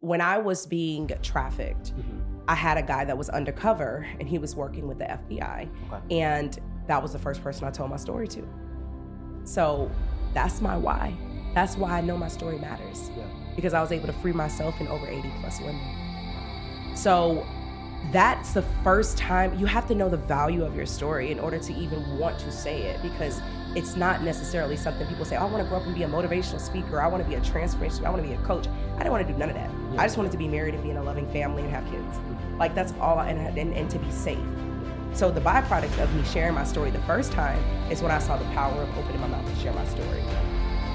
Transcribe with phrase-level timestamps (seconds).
[0.00, 2.22] when I was being trafficked, Mhm.
[2.46, 5.68] I had a guy that was undercover and he was working with the FBI.
[5.92, 6.20] Okay.
[6.20, 8.42] And that was the first person I told my story to.
[9.44, 9.90] So
[10.34, 11.14] that's my why.
[11.54, 13.10] That's why I know my story matters.
[13.16, 13.24] Yeah.
[13.56, 15.80] Because I was able to free myself and over 80 plus women.
[16.94, 17.44] So
[18.12, 21.58] that's the first time you have to know the value of your story in order
[21.58, 23.40] to even want to say it because
[23.74, 26.08] it's not necessarily something people say, oh, I want to grow up and be a
[26.08, 27.00] motivational speaker.
[27.00, 28.04] I want to be a transformation.
[28.04, 28.66] I want to be a coach.
[28.94, 29.70] I didn't want to do none of that.
[29.92, 30.02] Yeah.
[30.02, 32.02] I just wanted to be married and be in a loving family and have kids.
[32.02, 32.58] Mm-hmm.
[32.58, 34.38] Like that's all, and, and, and to be safe.
[35.12, 38.36] So the byproduct of me sharing my story the first time is when I saw
[38.36, 40.22] the power of opening my mouth to share my story.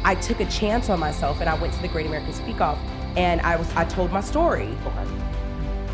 [0.05, 2.77] I took a chance on myself and I went to the Great American Speak Off
[3.15, 4.77] and I was I told my story.
[4.85, 5.07] Okay.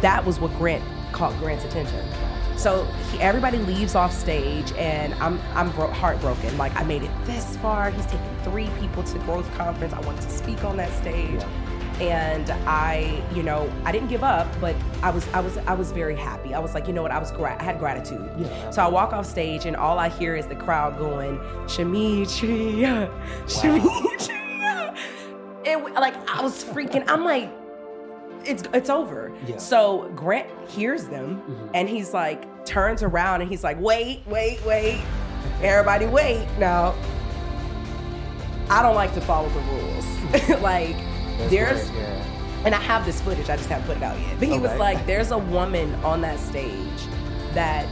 [0.02, 2.06] That was what Grant caught Grant's attention.
[2.60, 6.58] So he, everybody leaves off stage and I'm I'm bro- heartbroken.
[6.58, 7.90] Like I made it this far.
[7.90, 9.94] He's taken three people to Growth Conference.
[9.94, 11.42] I wanted to speak on that stage.
[12.02, 15.92] And I, you know, I didn't give up, but I was, I was, I was
[15.92, 16.54] very happy.
[16.54, 17.12] I was like, you know what?
[17.12, 18.30] I was, gra- I had gratitude.
[18.38, 18.70] Yeah.
[18.72, 23.10] So I walk off stage and all I hear is the crowd going, Shametria,
[23.48, 24.96] Shametria.
[25.66, 27.04] It w- like I was freaking.
[27.10, 27.52] I'm like,
[28.50, 29.32] it's it's over.
[29.48, 29.58] Yeah.
[29.58, 31.70] So Grant hears them Mhm.
[31.74, 35.02] and he's like turns around and he's like, wait, wait, wait.
[35.62, 36.48] Everybody wait.
[36.58, 36.96] Now
[38.70, 40.06] I don't like to follow the rules.
[40.62, 40.96] like
[41.38, 42.64] That's there's yeah.
[42.66, 44.40] and I have this footage, I just haven't put it out yet.
[44.40, 47.02] But he was like, there's a woman on that stage
[47.54, 47.86] that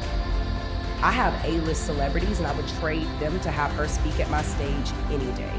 [1.02, 4.41] I have A-list celebrities and I would trade them to have her speak at my
[4.41, 5.53] stage any day.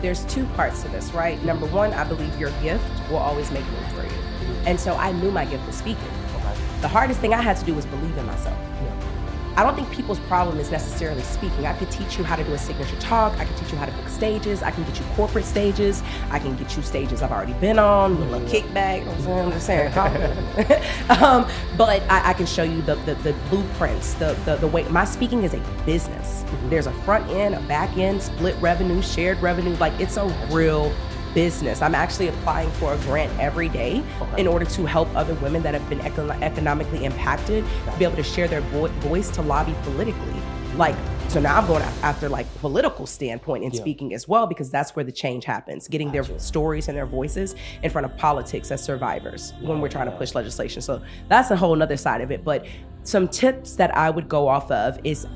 [0.00, 1.42] There's two parts to this, right?
[1.44, 4.22] Number one, I believe your gift will always make room for you.
[4.64, 6.08] And so I knew my gift was speaking.
[6.80, 8.56] The hardest thing I had to do was believe in myself.
[8.82, 8.97] Yeah.
[9.58, 11.66] I don't think people's problem is necessarily speaking.
[11.66, 13.32] I could teach you how to do a signature talk.
[13.40, 14.62] I can teach you how to book stages.
[14.62, 16.00] I can get you corporate stages.
[16.30, 19.00] I can get you stages I've already been on with a little kickback.
[19.00, 19.92] You know what I'm just saying.
[21.20, 21.44] um,
[21.76, 24.84] but I, I can show you the, the, the blueprints, the, the, the way.
[24.90, 26.44] My speaking is a business.
[26.66, 29.74] There's a front end, a back end, split revenue, shared revenue.
[29.78, 30.94] Like it's a real
[31.34, 31.82] business.
[31.82, 34.40] I'm actually applying for a grant every day Okay.
[34.40, 38.16] in order to help other women that have been econo- economically impacted to be able
[38.16, 40.34] to share their vo- voice to lobby politically.
[40.76, 40.94] Like,
[41.28, 43.80] so now I'm going after like political standpoint and Yeah.
[43.80, 45.88] speaking as well because that's where the change happens.
[45.88, 50.06] Getting their stories and their voices in front of politics as survivors when we're trying
[50.10, 50.80] to push legislation.
[50.80, 52.44] So that's a whole nother side of it.
[52.44, 52.64] But
[53.02, 55.26] some tips that I would go off of is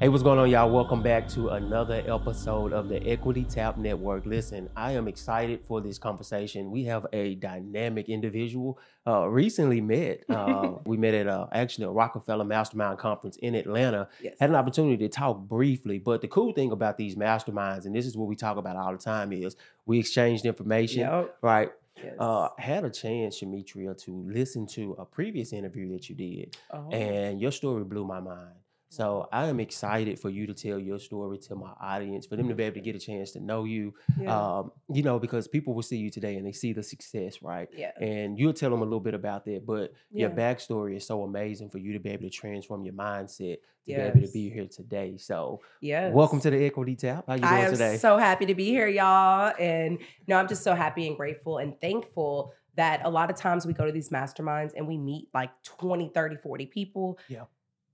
[0.00, 0.70] Hey, what's going on, y'all?
[0.70, 4.24] Welcome back to another episode of the Equity Tap Network.
[4.24, 6.70] Listen, I am excited for this conversation.
[6.70, 8.78] We have a dynamic individual.
[9.06, 10.22] Uh, recently met.
[10.30, 14.08] Uh, we met at uh, actually a Rockefeller Mastermind Conference in Atlanta.
[14.22, 14.36] yes.
[14.40, 18.06] Had an opportunity to talk briefly, but the cool thing about these masterminds, and this
[18.06, 21.36] is what we talk about all the time, is we exchanged information, Yep.
[21.42, 21.72] right?
[22.02, 22.14] Yes.
[22.18, 26.88] Uh, had a chance, Shametria, to listen to a previous interview that you did Oh.
[26.90, 28.48] and your story blew my mind.
[28.90, 32.48] So I am excited for you to tell your story to my audience, for them
[32.48, 33.94] to be able to get a chance to know you.
[34.18, 34.58] yeah.
[34.58, 37.68] Um, you know, because people will see you today and they see the success, right?
[37.72, 37.92] yeah.
[38.00, 41.70] And you'll tell them a little bit about that, but your backstory is so amazing
[41.70, 44.66] for you to be able to transform your mindset to be able to be here
[44.66, 45.16] today.
[45.18, 46.12] So Yes.
[46.12, 47.24] welcome to the Equity Tap.
[47.28, 47.62] How you doing today?
[47.62, 47.96] I am today?
[47.98, 49.54] so happy to be here, y'all.
[49.56, 53.66] And no, I'm just so happy and grateful and thankful that a lot of times
[53.66, 57.18] we go to these masterminds and we meet like 20, 30, 40 people.
[57.28, 57.44] Yeah.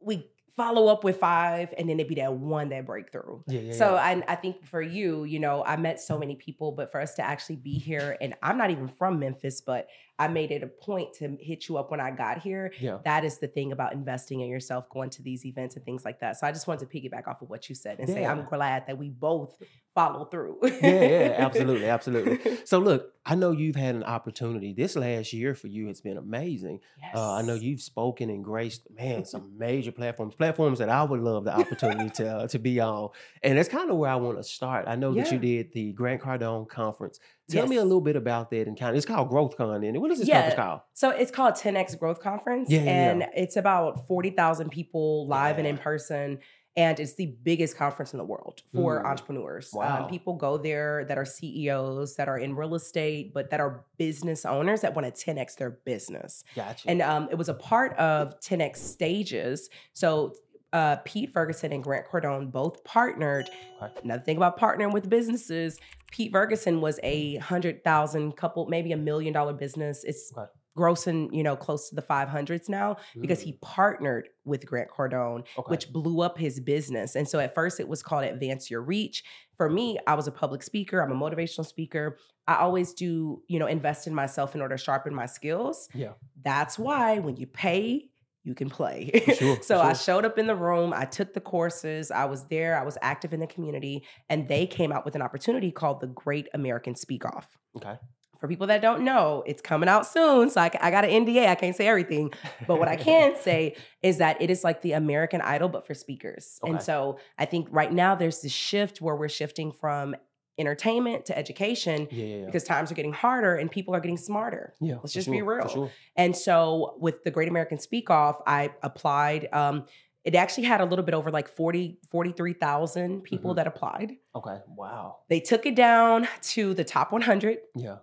[0.01, 3.43] We follow up with five and then it'd be that one that breakthrough.
[3.47, 4.03] yeah, yeah, So yeah.
[4.03, 7.15] I, I think for you, you know, I met so many people, but for us
[7.15, 10.67] to actually be here, and I'm not even from Memphis, but I made it a
[10.67, 12.73] point to hit you up when I got here.
[12.81, 12.99] yeah.
[13.05, 16.21] That is the thing about investing in yourself, going to these events and things like
[16.21, 16.39] that.
[16.39, 18.87] So I just wanted to piggyback off of what you said and say I'm glad
[18.87, 19.57] that we both
[19.95, 20.59] follow through.
[20.63, 22.59] yeah, yeah, absolutely, absolutely.
[22.67, 24.73] So look, I know you've had an opportunity.
[24.73, 26.81] This last year for you has been amazing.
[27.15, 31.21] Uh, I know you've spoken and graced, man, some major platforms, platforms that I would
[31.21, 33.11] love the opportunity to uh, to be on,
[33.43, 34.87] and that's kind of where I want to start.
[34.89, 37.21] I know that you did the Grant Cardone conference.
[37.49, 38.97] Tell me a little bit about that and kind of.
[38.97, 40.43] It's called GrowthCon, and what is this Yeah.
[40.43, 40.81] conference called?
[40.95, 43.11] So it's called 10X Growth Conference, Yeah, yeah, yeah.
[43.11, 46.39] and it's about 40,000 people live and in person.
[46.79, 49.07] And it's the biggest conference in the world for Mm.
[49.07, 49.71] entrepreneurs.
[49.73, 50.03] Wow.
[50.03, 53.87] Um, people go there that are CEOs, that are in real estate, but that are
[53.97, 56.45] business owners that want to 10X their business.
[56.55, 56.87] Gotcha.
[56.91, 59.71] And um, it was a part of 10X stages.
[59.95, 60.35] So
[60.77, 63.49] uh, Pete Ferguson and Grant Cardone both partnered.
[63.83, 63.93] Okay.
[64.05, 65.79] Another thing about partnering with businesses,
[66.11, 70.05] Pete Ferguson was a hundred thousand couple, maybe a million dollar business.
[70.05, 70.51] It's Okay.
[70.77, 75.45] grossing, you know, close to the 500s now because he partnered with Grant Cardone, Mm,
[75.61, 75.71] Okay.
[75.71, 77.17] which blew up his business.
[77.17, 79.25] And so at first it was called Advance Your Reach.
[79.57, 82.19] For me, I was a public speaker, I'm a motivational speaker.
[82.47, 85.89] I always do, you know, invest in myself in order to sharpen my skills.
[85.95, 86.13] Yeah.
[86.45, 88.11] That's why when you pay,
[88.47, 89.11] you can play.
[89.37, 92.79] Sure, so I showed up in the room, I took the courses, I was there,
[92.79, 96.07] I was active in the community, and they came out with an opportunity called the
[96.07, 97.59] Great American Speak Off.
[97.77, 97.99] Okay.
[98.39, 100.51] For people that don't know, it's coming out soon.
[100.51, 101.49] So I, I got an NDA.
[101.49, 102.33] I can't say everything.
[102.67, 105.95] But what I can say is that it is like the American Idol, but for
[105.95, 106.61] speakers.
[106.63, 106.71] Okay.
[106.71, 110.15] And so I think right now there's this shift where we're shifting from
[110.59, 112.47] entertainment to education Yeah, yeah, yeah.
[112.47, 114.75] because times are getting harder and people are getting smarter.
[114.81, 115.69] yeah, let's just be sure, for real.
[115.69, 115.91] sure.
[116.17, 119.49] And so with the Great American Speak Off, I applied.
[119.53, 119.85] Um,
[120.25, 123.57] it actually had a little bit over like 40, 43,000 people Mhm.
[123.57, 124.17] that applied.
[124.35, 124.59] Okay.
[124.69, 125.19] Wow.
[125.29, 127.59] They took it down to the top 100.
[127.77, 127.99] Yeah.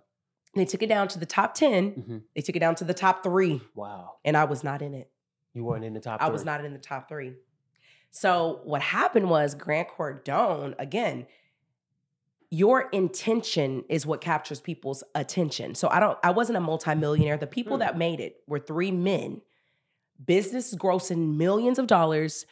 [0.54, 1.90] They took it down to the top 10.
[1.90, 4.14] hmm They took it down to the top three, Wow.
[4.24, 5.10] and I was not in it.
[5.52, 6.22] You weren't in the top.
[6.22, 7.34] I was not in the top three.
[8.10, 11.26] So what happened was Grant Cardone, again,
[12.54, 15.74] your intention is what captures people's attention.
[15.74, 17.36] So I don't, I wasn't a multimillionaire.
[17.36, 17.80] The people Hmm.
[17.80, 19.40] that made it were three men,
[20.24, 22.46] business grossing millions of dollars,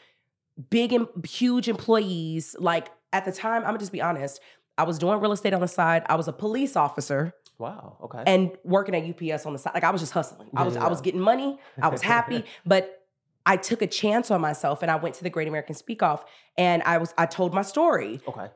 [0.71, 2.57] big, and huge employees.
[2.59, 4.41] Like at the time, I'm gonna just be honest.
[4.77, 6.03] I was doing real estate on the side.
[6.07, 7.99] I was a police officer Wow.
[8.05, 8.23] Okay.
[8.27, 9.75] and working at UPS on the side.
[9.75, 10.49] Like I was just hustling.
[10.57, 10.85] I was yeah.
[10.85, 11.59] I was getting money.
[11.81, 12.99] I was happy, but
[13.45, 16.25] I took a chance on myself and I went to the Great American Speak Off
[16.59, 18.21] and I was I told my story.
[18.27, 18.49] okay.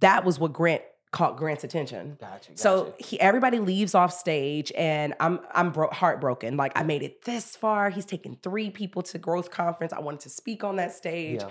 [0.00, 0.82] That was what Grant
[1.12, 2.16] caught Grant's attention.
[2.20, 2.50] Gotcha.
[2.50, 2.56] gotcha.
[2.56, 6.56] So he, everybody leaves off stage, and I'm I'm bro- heartbroken.
[6.56, 7.90] Like I made it this far.
[7.90, 9.92] He's taken three people to Growth Conference.
[9.92, 11.48] I wanted to speak on that stage, yeah.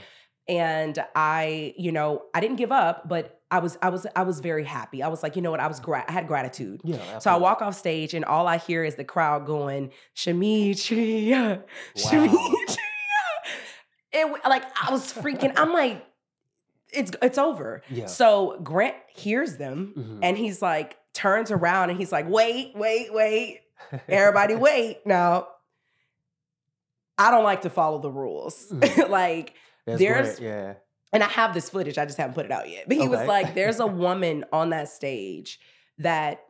[0.56, 4.40] and I, you know, I didn't give up, but I was I was I was
[4.40, 5.02] very happy.
[5.02, 5.60] I was like, you know what?
[5.60, 6.82] I was gra- I had gratitude.
[6.84, 7.20] Yeah.
[7.20, 11.64] So I walk off stage and all I hear is the crowd going, Shametria,
[11.96, 12.78] Shametria.
[14.12, 16.06] It like I was freaking, I'm like,
[16.96, 17.82] it's it's over.
[17.90, 18.06] Yeah.
[18.08, 20.20] So Grant hears them Mhm.
[20.24, 23.62] and he's like, turns around and he's like, wait, wait, wait.
[24.10, 25.06] Everybody wait.
[25.06, 25.48] Now,
[27.18, 28.68] I don't like to follow the rules.
[28.72, 29.10] Mhm.
[29.10, 29.54] like,
[29.86, 30.74] That's there's- Yeah.
[31.14, 32.86] and I have this footage, I just haven't put it out yet.
[32.88, 35.60] But he was like, there's a woman on that stage
[36.00, 36.42] that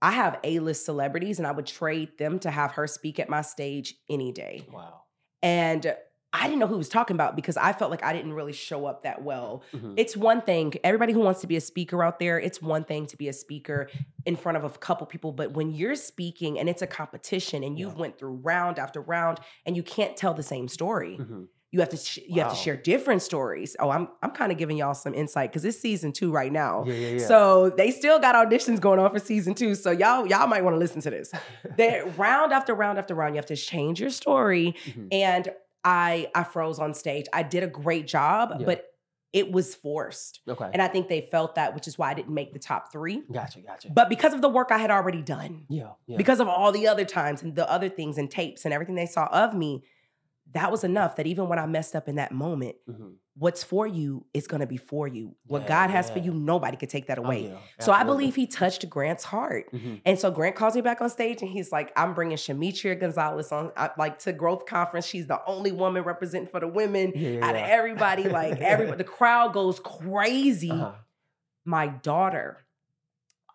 [0.00, 3.28] I have A list celebrities and I would trade them to have her speak at
[3.28, 4.66] my stage any day.
[4.72, 5.00] Wow.
[5.42, 5.94] And
[6.36, 8.52] I didn't know who he was talking about because I felt like I didn't really
[8.52, 9.62] show up that well.
[9.72, 9.94] Mhm.
[9.96, 13.06] It's one thing, everybody who wants to be a speaker out there, it's one thing
[13.06, 13.88] to be a speaker
[14.26, 17.78] in front of a couple people, but when you're speaking and it's a competition and
[17.78, 18.00] you've Yeah.
[18.00, 21.18] went through round after round and you can't tell the same story.
[21.20, 21.46] Mhm.
[21.70, 23.74] You have to sh- you have to share different stories.
[23.80, 26.84] Oh, I'm I'm kind of giving y'all some insight because it's season two right now.
[26.86, 27.26] Yeah, yeah, yeah.
[27.26, 29.74] So they still got auditions going on for season two.
[29.74, 31.32] So y'all y'all might want to listen to this.
[31.78, 34.76] That round after round after round, you have to change your story.
[34.86, 35.08] Mhm.
[35.10, 35.52] And
[35.84, 37.26] I I froze on stage.
[37.32, 38.66] I did a great job, Yeah.
[38.66, 38.86] but
[39.32, 40.40] it was forced.
[40.48, 40.70] Okay.
[40.72, 43.22] And I think they felt that, which is why I didn't make the top three.
[43.32, 43.60] gotcha.
[43.60, 43.90] Gotcha.
[43.90, 45.90] But because of the work I had already done, yeah.
[46.06, 46.16] Yeah.
[46.16, 49.06] because of all the other times and the other things and tapes and everything they
[49.06, 49.82] saw of me,
[50.52, 53.14] that was enough that even when I messed up in that moment, Mhm.
[53.36, 55.34] What's for you is going to be for you.
[55.46, 57.48] What Yeah, God has for you, nobody could take that Oh, away.
[57.48, 59.72] yeah, So I believe he touched Grant's heart.
[59.72, 60.02] Mhm.
[60.06, 63.50] And so Grant calls me back on stage and he's like, I'm bringing Shametria Gonzales
[63.50, 65.06] on like to growth conference.
[65.06, 68.28] She's the only woman representing for the women Yeah, yeah, out of everybody.
[68.28, 70.70] Like everybody, the crowd goes crazy.
[70.70, 70.92] Uh-huh.
[71.64, 72.64] My daughter,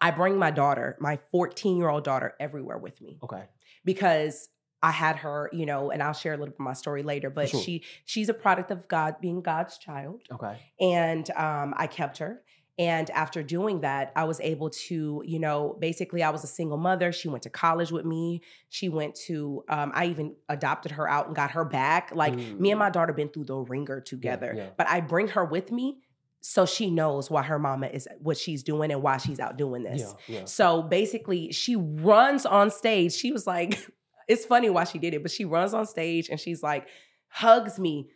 [0.01, 3.43] I bring my daughter, my 14 year old daughter, everywhere with me Okay.
[3.85, 4.49] because
[4.81, 7.29] I had her, you know, and I'll share a little bit of my story later.
[7.29, 7.61] But sure.
[7.61, 10.57] she she's a product of God being God's child Okay.
[10.79, 12.41] and um, I kept her.
[12.77, 16.77] And after doing that, I was able to, you know, basically, I was a single
[16.77, 17.11] mother.
[17.11, 18.41] She went to college with me.
[18.69, 22.11] She went to, um, I even adopted her out and got her back.
[22.15, 24.53] Like me and my daughter been through the ringer together.
[24.53, 24.57] Mm.
[24.57, 24.69] yeah.
[24.77, 25.97] But I bring her with me
[26.41, 29.83] so she knows why her mama is what she's doing and why she's out doing
[29.83, 30.15] this.
[30.27, 30.39] Yeah.
[30.39, 30.45] Yeah.
[30.45, 33.11] So basically, she runs on stage.
[33.13, 33.85] She was like,
[34.29, 36.87] it's funny why she did it, but she runs on stage and she's like,
[37.27, 38.07] hugs me,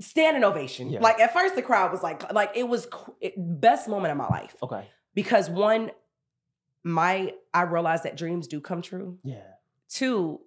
[0.00, 0.90] standing ovation.
[0.90, 1.00] Yeah.
[1.00, 2.88] Like at first, the crowd was like, like it was
[3.20, 4.88] it, best moment of my life Okay.
[5.14, 5.90] because one,
[6.82, 9.18] my I realized that dreams do come true.
[9.22, 9.42] Yeah.
[9.88, 10.40] Two,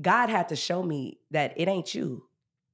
[0.00, 2.24] God had to show me that it ain't you.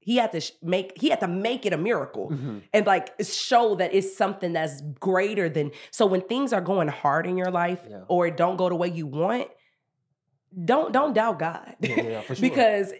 [0.00, 2.62] He had to sh- make he had to make it a miracle Mhm.
[2.72, 7.24] and like show that it's something that's greater than so when things are going hard
[7.26, 8.00] in your life Yeah.
[8.08, 9.46] or it don't go the way you want
[10.64, 12.36] don't don't doubt god Yeah, yeah, sure.
[12.40, 12.92] because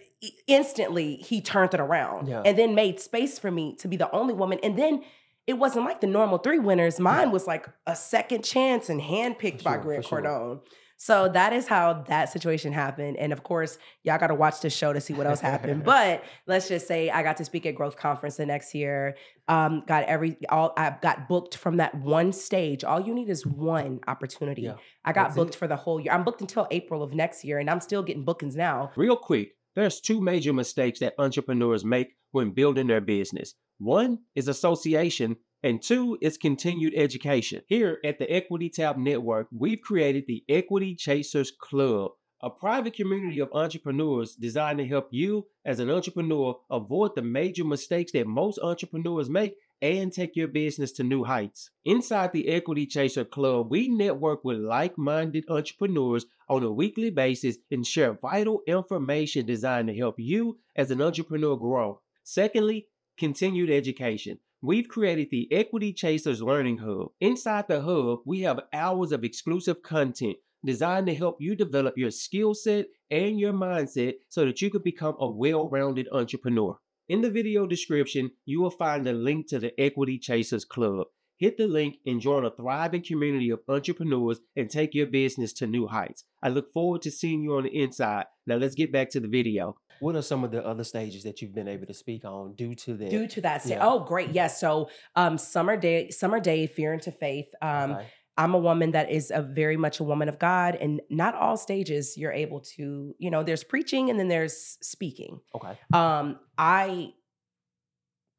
[0.47, 2.43] instantly he turned it around Yeah.
[2.45, 5.03] and then made space for me to be the only woman and then
[5.47, 9.63] it wasn't like the normal three winners mine was like a second chance and handpicked
[9.65, 10.61] by grant for sure.
[11.03, 13.17] So that is how that situation happened.
[13.17, 15.83] And of course, y'all got to watch the show to see what else happened.
[15.85, 19.17] but let's just say I got to speak at Growth Conference the next year.
[19.49, 22.85] Um, got every all I got booked from that one stage.
[22.85, 24.63] All you need is one opportunity.
[24.63, 25.59] Yeah, I got booked it.
[25.59, 26.13] for the whole year.
[26.13, 28.93] I'm booked until April of next year, and I'm still getting bookings now.
[28.95, 33.55] Real quick, there's two major mistakes that entrepreneurs make when building their business.
[33.81, 37.63] One is association, and two is continued education.
[37.67, 43.39] Here at the Equity Tap Network, we've created the Equity Chasers Club, a private community
[43.39, 48.59] of entrepreneurs designed to help you as an entrepreneur avoid the major mistakes that most
[48.59, 51.71] entrepreneurs make and take your business to new heights.
[51.85, 57.59] Inside the Equity Chaser Club, we network with like minded entrepreneurs on a weekly basis
[57.71, 62.01] and share vital information designed to help you as an entrepreneur grow.
[62.25, 64.39] Secondly, continued education.
[64.65, 67.09] We've created the Equity Chasers Learning Hub.
[67.21, 72.13] Inside the hub, we have hours of exclusive content designed to help you develop your
[72.13, 76.79] skill set and your mindset so that you can become a well rounded entrepreneur.
[77.09, 81.09] In the video description, you will find a link to the Equity Chasers Club.
[81.39, 85.67] Hit the link and join a thriving community of entrepreneurs and take your business to
[85.67, 86.23] new heights.
[86.41, 88.27] I look forward to seeing you on the inside.
[88.47, 89.75] Now let's get back to the video.
[90.03, 92.75] What are some of the other stages that you've been able to speak on due
[92.75, 93.11] to that?
[93.11, 93.87] Due to that, sta- Yeah.
[93.89, 94.59] oh great, yes.
[94.61, 97.49] So, um, summer day, summer day, fear into faith.
[97.63, 98.07] Um, Okay.
[98.37, 101.57] I'm a woman that is a very much a woman of God, and not all
[101.57, 105.41] stages you're able to, you know, there's preaching and then there's speaking.
[105.55, 105.79] okay.
[105.93, 107.13] Um, I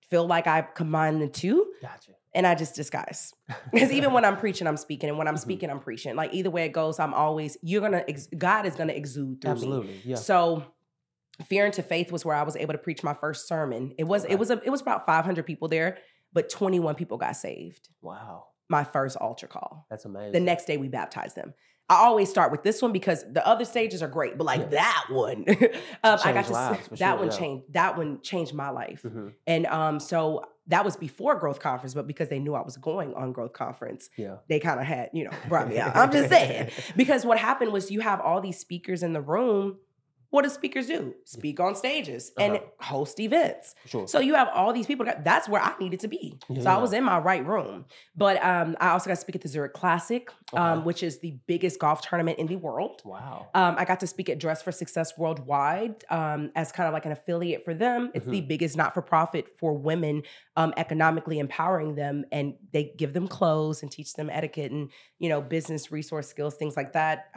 [0.09, 2.11] feel like I combine the two Gotcha.
[2.33, 3.33] and I just disguise.
[3.71, 5.39] Because even when I'm preaching, I'm speaking, and when I'm Mhm.
[5.47, 6.15] speaking, I'm preaching.
[6.15, 9.51] Like either way it goes, I'm always you're gonna ex- God is gonna exude through
[9.51, 9.55] me.
[9.57, 10.01] Absolutely.
[10.05, 10.15] Yeah.
[10.17, 10.63] So
[11.47, 13.93] Fear into Faith was where I was able to preach my first sermon.
[13.97, 14.33] It was Okay.
[14.33, 15.97] it was a, it was about 500 people there,
[16.31, 17.89] but 21 people got saved.
[18.01, 18.45] Wow.
[18.69, 19.85] My first altar call.
[19.89, 20.31] That's amazing.
[20.33, 21.53] The next day we baptized them.
[21.89, 24.67] I always start with this one because the other stages are great, but like Yeah.
[24.67, 25.43] that one,
[26.03, 27.37] um, I got to lives, that sure, one yeah.
[27.37, 27.73] changed.
[27.73, 29.33] That one changed my life, Mhm.
[29.45, 33.13] and um, so that was before Growth Conference, but because they knew I was going
[33.15, 34.37] on Growth Conference, Yeah.
[34.47, 35.93] they kind of had you know brought me out.
[35.95, 39.77] I'm just saying because what happened was you have all these speakers in the room.
[40.33, 41.13] What do speakers do?
[41.25, 42.65] Speak on stages and Uh-huh.
[42.95, 43.75] host events.
[43.85, 44.07] Sure.
[44.07, 45.05] So you have all these people.
[45.23, 46.39] That's where I needed to be.
[46.59, 47.85] So I was in my right room.
[48.15, 51.35] But um, I also got to speak at the Zurich Classic, um, which is the
[51.45, 53.03] biggest golf tournament in the world.
[53.05, 53.49] wow.
[53.53, 57.05] Um, I got to speak at Dress for Success Worldwide um, as kind of like
[57.05, 58.09] an affiliate for them.
[58.15, 60.23] It's the biggest not for profit for women,
[60.57, 65.29] um, economically empowering them, and they give them clothes and teach them etiquette and you
[65.29, 67.27] know business resource skills, things like that.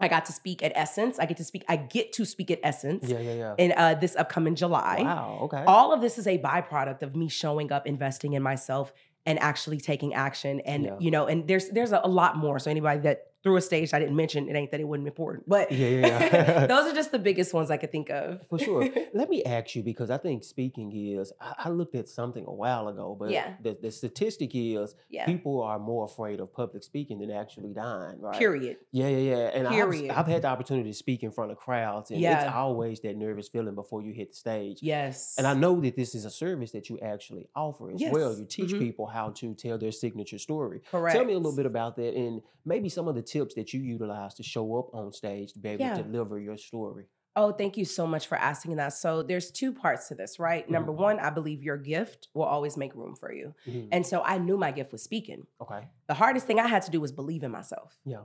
[0.00, 1.18] I got to speak at Essence.
[1.18, 1.64] I get to speak.
[1.68, 3.20] I get to speak at Essence yeah.
[3.20, 3.34] Yeah.
[3.34, 3.54] Yeah.
[3.58, 4.98] in uh, this upcoming July.
[5.02, 5.40] Wow.
[5.42, 5.64] Okay.
[5.66, 8.92] All of this is a byproduct of me showing up, investing in myself,
[9.26, 10.60] and actually taking action.
[10.60, 10.96] And Yeah.
[10.98, 12.58] you know, and there's there's a, a lot more.
[12.58, 15.48] So anybody that threw a stage I didn't mention, it ain't that it wasn't important.
[15.48, 16.66] But Yeah, yeah, yeah.
[16.72, 18.46] those are just the biggest ones I could think of.
[18.48, 18.88] For sure.
[19.14, 21.32] Let me ask you because I think speaking is.
[21.40, 23.54] I, I looked at something a while ago, but Yeah.
[23.62, 25.26] the, the statistic is yeah.
[25.26, 28.20] people are more afraid of public speaking than actually dying.
[28.20, 28.38] Right.
[28.38, 28.76] Period.
[28.92, 29.36] Yeah, yeah, yeah.
[29.54, 30.10] And I've, Period.
[30.10, 32.44] I've had the opportunity to speak in front of crowds, and Yeah.
[32.44, 34.78] it's always that nervous feeling before you hit the stage.
[34.82, 35.34] Yes.
[35.38, 38.36] And I know that this is a service that you actually offer as well.
[38.38, 38.78] You teach Mhm.
[38.78, 40.80] people how to tell their signature story.
[40.90, 41.16] correct.
[41.16, 43.80] Tell me a little bit about that and maybe some of the tips that you
[43.80, 45.96] utilize to show up on stage to be able Yeah.
[45.96, 47.06] to deliver your story.
[47.34, 48.92] Oh, thank you so much for asking that.
[48.92, 50.64] So there's two parts to this, right?
[50.64, 50.72] Mm-hmm.
[50.74, 53.54] Number one, I believe your gift will always make room for you.
[53.66, 53.88] Mhm.
[53.90, 55.46] And so I knew my gift was speaking.
[55.58, 55.88] Okay.
[56.08, 57.98] The hardest thing I had to do was believe in myself.
[58.04, 58.24] Yeah.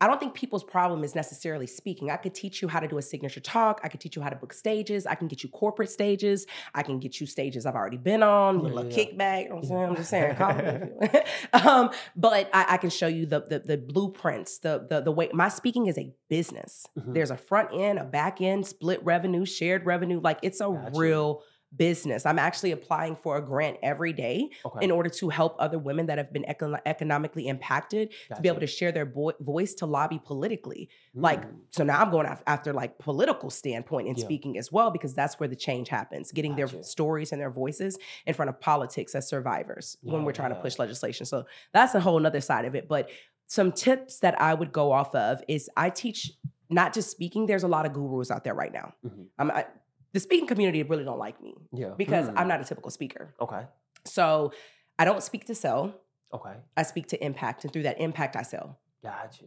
[0.00, 2.10] I don't think people's problem is necessarily speaking.
[2.10, 3.80] I could teach you how to do a signature talk.
[3.84, 5.04] I could teach you how to book stages.
[5.06, 6.46] I can get you corporate stages.
[6.74, 9.42] I can get you stages I've already been on with Yeah, a yeah, kickback.
[9.44, 9.84] You know what I'm saying?
[9.84, 10.36] I'm just saying.
[10.36, 14.58] call me if you- um, but I, I can show you the, the the blueprints,
[14.58, 16.86] the the the way my speaking is a business.
[16.98, 17.14] Mhm.
[17.14, 20.20] There's a front end, a back end, split revenue, shared revenue.
[20.22, 20.98] Like it's a Gotcha.
[20.98, 21.42] real
[21.76, 22.26] business.
[22.26, 24.84] I'm actually applying for a grant every day Okay.
[24.84, 28.60] in order to help other women that have been econo- economically impacted to be able
[28.60, 30.88] to share their vo- voice to lobby politically.
[31.14, 31.60] Like, Mm.
[31.70, 34.24] so now I'm going af- after like political standpoint and Yeah.
[34.24, 37.98] speaking as well, because that's where the change happens, getting their stories and their voices
[38.26, 40.56] in front of politics as survivors when we're trying yeah.
[40.56, 41.24] to push legislation.
[41.24, 42.88] So that's a whole nother side of it.
[42.88, 43.10] But
[43.46, 46.32] some tips that I would go off of is I teach
[46.72, 48.94] not just speaking, there's a lot of gurus out there right now.
[49.04, 49.26] Mhm.
[49.40, 49.66] I'm, I,
[50.12, 51.94] the speaking community really don't like me Yeah.
[51.96, 52.34] because Mm.
[52.36, 53.34] I'm not a typical speaker.
[53.40, 53.66] Okay.
[54.04, 54.52] So
[54.98, 55.94] I don't speak to sell.
[56.32, 56.54] Okay.
[56.76, 59.44] I speak to impact, and through that impact, I sell Gotcha.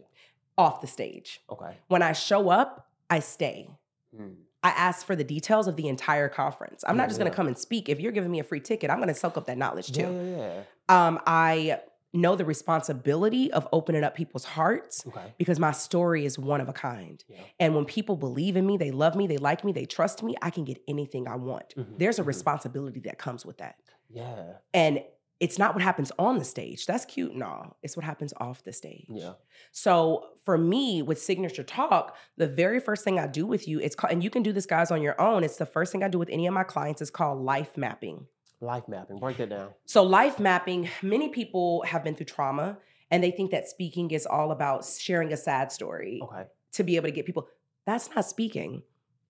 [0.58, 1.40] off the stage.
[1.50, 1.76] Okay.
[1.88, 3.70] When I show up, I stay.
[4.18, 4.36] Mm.
[4.62, 6.84] I ask for the details of the entire conference.
[6.86, 7.30] I'm Yeah, not just going yeah.
[7.32, 7.88] to come and speak.
[7.88, 10.06] If you're giving me a free ticket, I'm going to soak up that knowledge Yeah,
[10.08, 10.12] too.
[10.36, 11.06] yeah, yeah.
[11.06, 11.80] Um, I
[12.14, 15.34] know the responsibility of opening up people's hearts Okay.
[15.36, 17.22] because my story is one of a kind.
[17.28, 17.38] Yeah.
[17.60, 20.34] And when people believe in me, they love me, they like me, they trust me,
[20.40, 21.74] I can get anything I want.
[21.76, 22.26] Mhm, There's a mhm.
[22.28, 23.76] responsibility that comes with that.
[24.08, 24.54] Yeah.
[24.72, 25.02] And
[25.40, 26.86] it's not what happens on the stage.
[26.86, 27.76] That's cute and all.
[27.82, 29.06] It's what happens off the stage.
[29.08, 29.32] Yeah.
[29.72, 33.96] So for me, with Signature Talk, the very first thing I do with you, it's
[33.96, 35.42] called, and you can do this, guys, on your own.
[35.42, 37.02] It's the first thing I do with any of my clients.
[37.02, 38.28] It's called life mapping.
[38.64, 39.18] Life mapping.
[39.18, 39.70] Break that down.
[39.84, 42.78] So life mapping, many people have been through trauma
[43.10, 46.44] and they think that speaking is all about sharing a sad story Okay.
[46.72, 47.46] to be able to get people.
[47.84, 48.82] That's not speaking.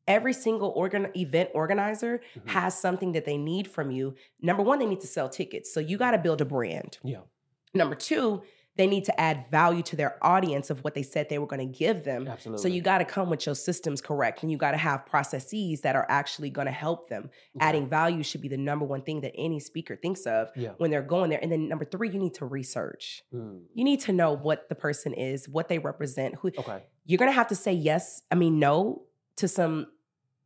[0.06, 2.48] Every single organ event organizer Mhm.
[2.50, 4.14] has something that they need from you.
[4.40, 5.72] Number one, they need to sell tickets.
[5.72, 6.98] So you got to build a brand.
[7.02, 7.22] Yeah.
[7.72, 8.42] Number two,
[8.76, 11.60] they need to add value to their audience of what they said they were going
[11.72, 12.26] to give them.
[12.26, 12.60] Absolutely.
[12.62, 15.82] So you got to come with your systems correct and you got to have processes
[15.82, 17.30] that are actually going to help them.
[17.60, 20.70] Adding value should be the number one thing that any speaker thinks of Yeah.
[20.78, 21.38] when they're going there.
[21.40, 23.22] And then number 3, you need to research.
[23.32, 23.62] Mm.
[23.74, 26.82] You need to know what the person is, what they represent, who Okay.
[27.04, 29.02] you're going to have to say yes, I mean no
[29.36, 29.86] to some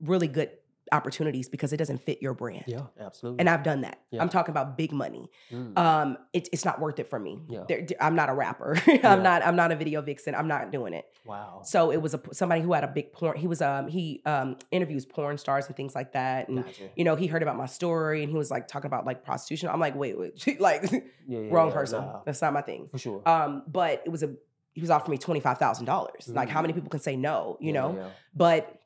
[0.01, 0.51] really good
[0.93, 2.65] opportunities because it doesn't fit your brand.
[2.67, 2.83] Yeah.
[3.01, 3.41] Absolutely.
[3.41, 4.01] And I've done that.
[4.11, 4.23] Yeah.
[4.23, 5.79] I'm talking about big money Mm.
[5.79, 7.65] um it, it's not worth it for me Yeah.
[7.69, 10.93] There- i'm not a rapper i'm not i'm not a video vixen i'm not doing
[10.93, 11.61] it wow.
[11.65, 14.57] so it was a somebody who had a big porn he was um he um
[14.71, 16.85] interviews porn stars and things like that and Gotcha.
[16.97, 19.69] you know he heard about my story and he was like talking about like prostitution
[19.71, 22.89] i'm like wait wait like Yeah, yeah, wrong yeah, person nah, that's not my thing
[22.91, 23.23] for sure.
[23.29, 24.35] um but it was a
[24.75, 26.77] he was offering me $25000 like how many Mm.
[26.77, 28.09] people can say no you Yeah, know yeah.
[28.35, 28.81] but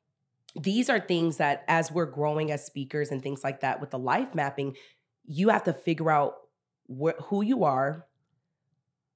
[0.54, 3.98] these are things that as we're growing as speakers and things like that with the
[3.98, 4.76] life mapping,
[5.24, 6.34] you have to figure out
[6.88, 8.06] wh- who you are,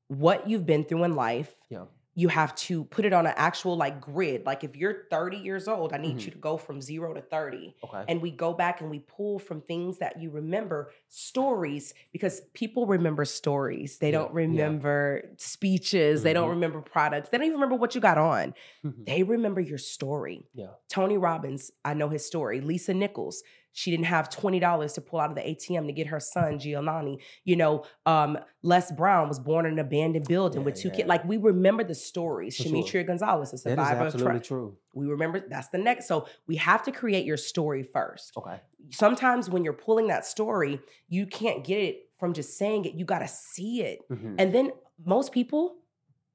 [0.08, 1.52] what you've been through in life.
[1.68, 1.84] Yeah.
[2.18, 4.46] You have to put it on an actual like grid.
[4.46, 6.24] Like if you're 30 years old, I need Mhm.
[6.24, 8.04] you to go from 0 to 30 Okay.
[8.08, 12.86] and we go back and we pull from things that you remember stories because people
[12.86, 14.36] remember stories they Yeah, don't yeah.
[14.46, 16.52] remember speeches they don't Mhm.
[16.52, 18.54] remember products they don't even remember what you got on
[18.84, 19.04] Mhm.
[19.04, 20.68] they remember your story Yeah.
[20.88, 23.42] tony robbins i know his story lisa nichols
[23.78, 27.18] she didn't have $20 to pull out of the atm to get her son giovanni
[27.44, 30.94] you know um, les brown was born in an abandoned building with two yeah.
[30.96, 33.04] kids like we remember the stories For sure.
[33.04, 34.76] Gonzales a That is survivor of absolutely tra- true.
[34.94, 38.58] we remember that's the next so we have to create your story first Okay.
[38.90, 42.94] sometimes when you're pulling that story, you can't get it from just saying it.
[42.94, 43.98] You got to see it.
[44.10, 44.36] Mhm.
[44.38, 44.72] And then
[45.04, 45.76] most people,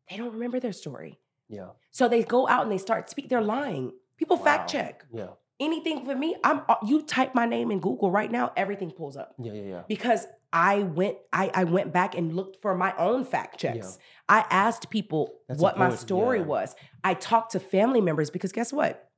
[0.09, 1.19] they don't remember their story.
[1.49, 1.69] Yeah.
[1.91, 3.29] So they go out and they start speak.
[3.29, 3.93] They're lying.
[4.17, 5.29] People fact check Yeah.
[5.61, 6.35] Anything for me.
[6.43, 9.53] I'm uh, you type my name in Google right now, everything pulls up Yeah.
[9.53, 9.61] Yeah.
[9.61, 9.81] Yeah.
[9.87, 13.97] because I went I, I went back and looked for my own fact checks.
[14.27, 16.45] I asked people That's what my story yeah.
[16.45, 16.75] was.
[17.03, 19.09] I talked to family members because guess what?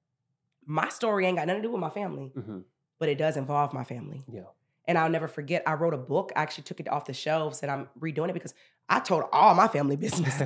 [0.66, 2.60] My story ain't got nothing to do with my family, hmm
[3.00, 4.24] but it does involve my family.
[4.32, 4.44] Yeah.
[4.88, 6.32] And I'll never forget, I wrote a book.
[6.38, 8.54] I actually took it off the shelves and I'm redoing it because
[8.88, 10.42] I told all my family business,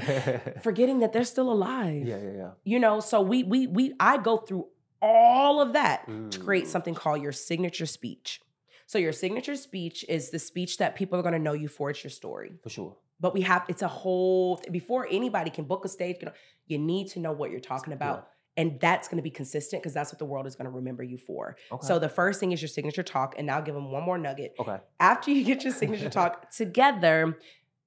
[0.63, 2.07] forgetting that they're still alive.
[2.07, 2.31] Yeah, yeah.
[2.37, 2.49] Yeah.
[2.63, 4.67] You know, so we we we I go through
[5.01, 6.67] all of that to create Mm.
[6.67, 8.41] something called your signature speech.
[8.85, 11.89] So your signature speech is the speech that people are going to know you for.
[11.89, 12.53] It's your story.
[12.63, 12.95] For sure.
[13.19, 16.33] But we have it's a whole before anybody can book a stage, you, know,
[16.67, 18.29] you need to know what you're talking about.
[18.55, 21.03] And that's going to be consistent because that's what the world is going to remember
[21.03, 21.57] you for.
[21.71, 21.85] Okay.
[21.85, 24.17] So the first thing is your signature talk, and now I'll give them one more
[24.17, 24.77] nugget okay.
[24.99, 27.37] after you get your signature talk together,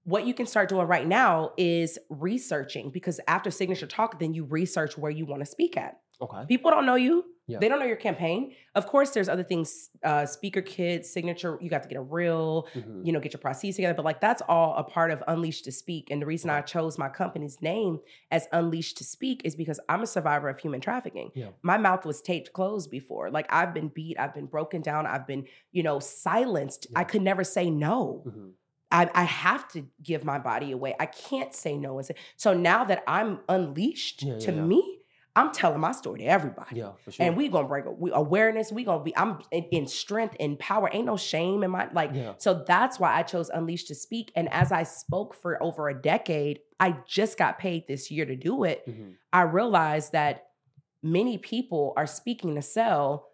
[0.04, 4.44] what you can start doing right now is researching because after signature talk, then you
[4.44, 5.98] research where you want to speak at.
[6.22, 6.44] Okay.
[6.48, 7.24] People don't know you.
[7.46, 7.59] Yeah.
[7.59, 8.52] They don't know your campaign.
[8.76, 12.68] Of course, there's other things, uh, speaker kit, signature, you got to get a reel,
[12.76, 13.04] Mhm.
[13.04, 13.94] you know, get your processes together.
[13.94, 16.11] But like that's all a part of Unleashed to Speak.
[16.12, 17.98] And the reason I chose my company's name
[18.30, 21.30] as Unleashed to Speak is because I'm a survivor of human trafficking.
[21.35, 21.48] Yeah.
[21.62, 23.30] My mouth was taped closed before.
[23.30, 26.87] Like I've been beat, I've been broken down, I've been, you know, silenced.
[26.94, 28.22] I could never say no.
[28.28, 28.52] Mhm.
[28.92, 30.94] I, I have to give my body away.
[31.00, 32.14] I can't say no and say.
[32.37, 34.62] So now that I'm unleashed Yeah, yeah, to yeah.
[34.62, 34.99] me,
[35.36, 36.76] I'm telling my story to everybody.
[36.76, 36.92] Yeah.
[37.04, 37.26] For sure.
[37.26, 38.72] And we gonna break we, awareness.
[38.72, 39.16] We gonna be.
[39.16, 40.90] I'm in, in strength, and power.
[40.92, 42.10] Ain't no shame in my like.
[42.12, 42.34] Yeah.
[42.38, 44.32] So that's why I chose Unleashed to speak.
[44.34, 48.36] And as I spoke for over a decade, I just got paid this year to
[48.36, 48.86] do it.
[48.88, 49.14] Mhm.
[49.32, 50.48] I realized that
[51.02, 53.29] many people are speaking to sell,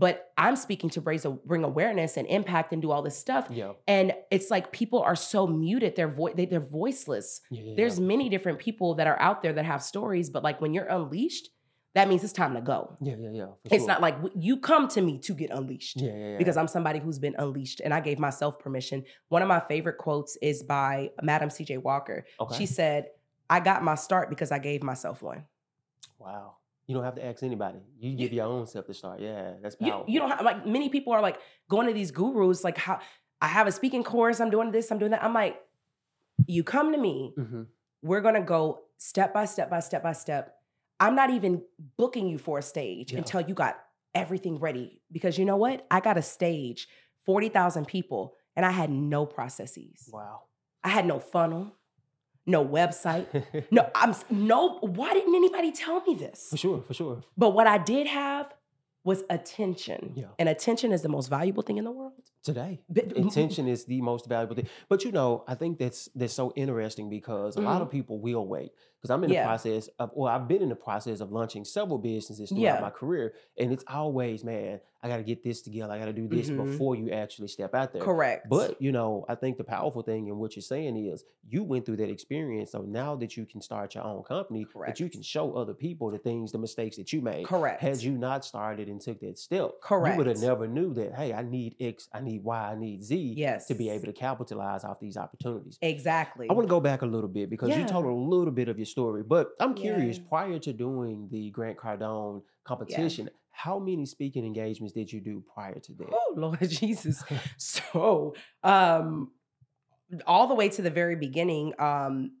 [0.00, 3.46] but I'm speaking to raise a, bring awareness and impact and do all this stuff.
[3.50, 3.72] Yeah.
[3.86, 7.42] And it's like people are so muted; they're vo- they, they're voiceless.
[7.50, 7.62] Yeah.
[7.62, 10.72] yeah, There's many different people that are out there that have stories, but like when
[10.72, 11.50] you're unleashed,
[11.94, 12.96] that means it's time to go.
[13.02, 13.16] Yeah.
[13.18, 13.30] Yeah.
[13.32, 13.46] Yeah.
[13.64, 13.86] It's sure.
[13.86, 16.12] not like you come to me to get unleashed Yeah.
[16.12, 16.30] Yeah.
[16.30, 16.38] yeah.
[16.38, 19.04] because I'm somebody who's been unleashed and I gave myself permission.
[19.28, 22.24] One of my favorite quotes is by Madam CJ Walker.
[22.40, 22.56] Okay.
[22.56, 23.08] She said,
[23.48, 25.44] I got my start because I gave myself one.
[26.18, 26.56] Wow.
[26.90, 27.78] You don't have to ask anybody.
[28.00, 29.20] You give your own self to start.
[29.20, 30.12] Yeah, that's You, powerful.
[30.12, 32.98] you don't have like many people are like going to these gurus, like how
[33.40, 35.22] I have a speaking course, I'm doing this, I'm doing that.
[35.22, 35.56] I'm like,
[36.48, 37.66] You come to me, Mhm.
[38.02, 40.56] we're gonna go step by step by step by step.
[40.98, 41.62] I'm not even
[41.96, 43.18] booking you for a stage Yeah.
[43.18, 43.78] until you got
[44.14, 45.00] everything ready.
[45.12, 45.86] Because you know what?
[45.92, 46.88] I got a stage,
[47.24, 50.10] 40,000 people, and I had no processes.
[50.12, 50.44] Wow.
[50.82, 51.76] I had no funnel,
[52.46, 53.26] no website.
[53.70, 56.48] No, I'm no, why didn't anybody tell me this?
[56.50, 57.22] for sure, for sure.
[57.36, 58.54] But what I did have
[59.02, 60.12] was attention.
[60.14, 60.26] Yeah.
[60.38, 62.12] And attention is the most valuable thing in the world.
[62.42, 64.68] Today, But- intention is the most valuable thing.
[64.88, 67.98] But you know, I think that's that's so interesting because a lot of mm-hmm.
[67.98, 68.72] people will wait.
[69.00, 71.96] Because I'm in the process of, well, I've been in the process of launching several
[71.98, 72.80] businesses throughout Yeah.
[72.80, 75.94] my career, and it's always, man, I got to get this together.
[75.94, 76.62] I got to do this Mhm.
[76.62, 78.02] before you actually step out there.
[78.02, 78.50] Correct.
[78.50, 81.86] But you know, I think the powerful thing in what you're saying is you went
[81.86, 82.72] through that experience.
[82.72, 84.98] So now that you can start your own company, Correct.
[84.98, 87.46] that you can show other people the things, the mistakes that you made.
[87.46, 87.80] correct.
[87.80, 91.14] Had you not started and took that step, correct, you would have never knew that.
[91.14, 93.66] Hey, I need X, I need Y, I need Z yes.
[93.68, 95.78] to be able to capitalize off these opportunities.
[95.80, 96.46] Exactly.
[96.50, 98.78] I want to go back a little bit because you told a little bit of
[98.78, 100.18] your story, but I'm curious.
[100.18, 100.24] Yeah.
[100.28, 105.78] Prior to doing the Grant Cardone competition, how many speaking engagements did you do prior
[105.78, 106.08] to that?
[106.12, 107.22] Oh Lord Jesus.
[107.56, 109.30] so um
[110.26, 112.32] all the way to the very beginning, um,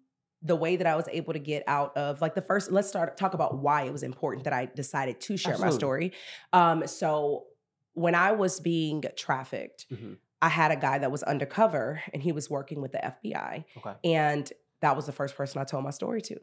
[0.42, 3.16] the way that I was able to get out of like the first, let's start
[3.16, 6.12] talk about why it was important that I decided to share my story.
[6.52, 7.44] Um, so
[7.92, 10.16] when I was being trafficked, Mhm.
[10.42, 13.64] I had a guy that was undercover and he was working with the FBI.
[13.76, 13.94] Okay.
[14.04, 16.40] And that was the first person I told my story to.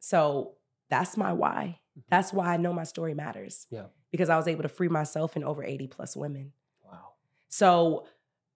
[0.00, 0.56] So
[0.90, 1.80] that's my why.
[1.98, 2.02] Mhm.
[2.10, 3.66] That's why I know my story matters.
[3.70, 3.86] Yeah.
[4.10, 6.52] Because I was able to free myself and over 80 plus women.
[6.84, 7.14] Wow.
[7.48, 8.06] So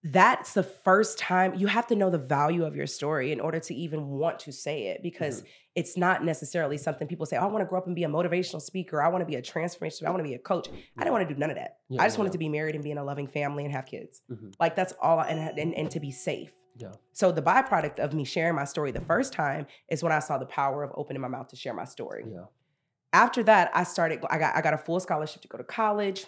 [0.03, 3.59] that's the first time you have to know the value of your story in order
[3.59, 5.49] to even want to say it because Mm-hmm.
[5.75, 8.07] it's not necessarily something people say, oh, I want to grow up and be a
[8.07, 9.01] motivational speaker.
[9.01, 10.05] I want to be a transformation.
[10.07, 10.69] I want to be a coach.
[10.97, 11.79] I didn't want to do none of that.
[11.89, 12.33] Yeah, I just yeah, wanted yeah.
[12.33, 14.21] to be married and be in a loving family and have kids.
[14.31, 14.53] Mhm.
[14.59, 16.51] Like that's all, and, and, and to be safe.
[16.77, 16.91] Yeah.
[17.13, 20.37] So the byproduct of me sharing my story the first time is when I saw
[20.37, 22.23] the power of opening my mouth to share my story.
[22.31, 22.45] Yeah.
[23.13, 24.23] After that, I started.
[24.29, 26.25] I got I got a full scholarship to go to college.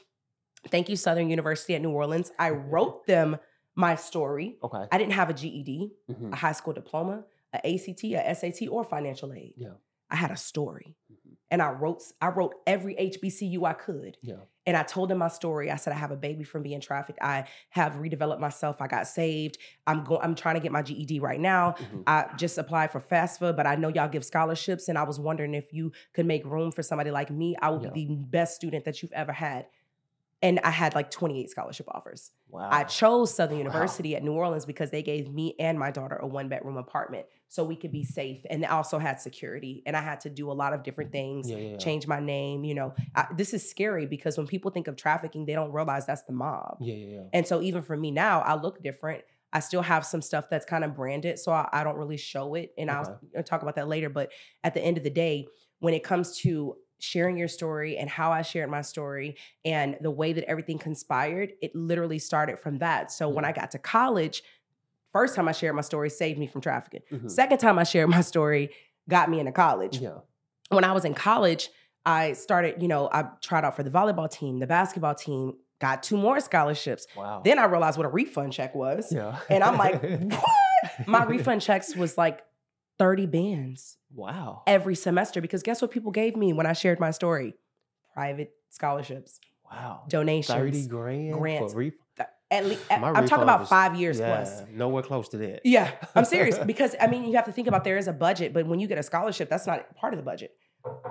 [0.70, 2.32] Thank you, Southern University at New Orleans.
[2.40, 3.38] I wrote them
[3.76, 4.58] my story.
[4.64, 4.86] Okay.
[4.92, 6.34] I didn't have a GED, Mhm.
[6.34, 9.54] a high school diploma, a ACT, a SAT, or financial aid.
[9.58, 9.74] Yeah.
[10.10, 11.36] I had a story, Mhm.
[11.52, 14.18] and I wrote I wrote every HBCU I could.
[14.22, 14.38] Yeah.
[14.69, 15.71] And I told them my story.
[15.71, 17.17] I said I have a baby from being trafficked.
[17.23, 18.82] I have redeveloped myself.
[18.84, 19.58] I got saved.
[19.88, 20.21] I'm going.
[20.21, 21.71] I'm trying to get my GED right now.
[21.71, 22.03] Mhm.
[22.05, 25.55] I just applied for FAFSA, but I know y'all give scholarships, and I was wondering
[25.55, 27.55] if you could make room for somebody like me.
[27.60, 27.89] I would Yeah.
[27.89, 29.65] be the best student that you've ever had.
[30.41, 32.32] And I had like 28 scholarship offers.
[32.47, 32.69] Wow.
[32.71, 33.63] I chose Southern Wow.
[33.65, 37.25] University at New Orleans because they gave me and my daughter a one bedroom apartment
[37.50, 38.46] so we could be safe.
[38.50, 39.82] And they also had security.
[39.86, 41.78] And I had to do a lot of different things yeah, yeah, yeah.
[41.78, 42.64] change my name.
[42.64, 46.06] You know, I, this is scary because when people think of trafficking, they don't realize
[46.06, 46.78] that's the mob.
[46.80, 47.24] Yeah, yeah, yeah.
[47.34, 49.24] And so even for me now, I look different.
[49.52, 52.54] I still have some stuff that's kind of branded, so I, I don't really show
[52.54, 52.72] it.
[52.78, 54.08] And I'll I'll talk about that later.
[54.08, 54.32] But
[54.64, 55.48] at the end of the day,
[55.80, 60.12] when it comes to sharing your story and how I shared my story and the
[60.12, 63.12] way that everything conspired, it literally started from that.
[63.12, 64.44] So when I got to college,
[65.12, 67.02] first time I shared my story saved me from trafficking.
[67.12, 67.30] Mhm.
[67.32, 68.69] Second time I shared my story
[69.10, 70.19] got me into college Yeah.
[70.69, 71.69] when I was in college,
[72.06, 76.04] I started, you know, I tried out for the volleyball team, the basketball team, got
[76.04, 77.08] two more scholarships.
[77.15, 77.41] Wow.
[77.43, 79.12] Then I realized what a refund check was.
[79.12, 79.39] yeah.
[79.50, 81.08] And I'm like, what?
[81.08, 82.41] My refund checks was like
[83.00, 84.63] 30 bands wow.
[84.67, 87.54] every semester because guess what people gave me when I shared my story?
[88.13, 90.04] Private scholarships, Wow.
[90.10, 90.58] donations.
[90.58, 91.74] 30 grand grants.
[91.74, 91.93] ref-
[92.52, 94.64] At least, I'm talking about was- five years yeah, plus.
[94.72, 95.62] nowhere close to that.
[95.64, 98.54] Yeah, I'm serious because I mean, you have to think about there is a budget,
[98.54, 100.56] but when you get a scholarship, that's not part of the budget.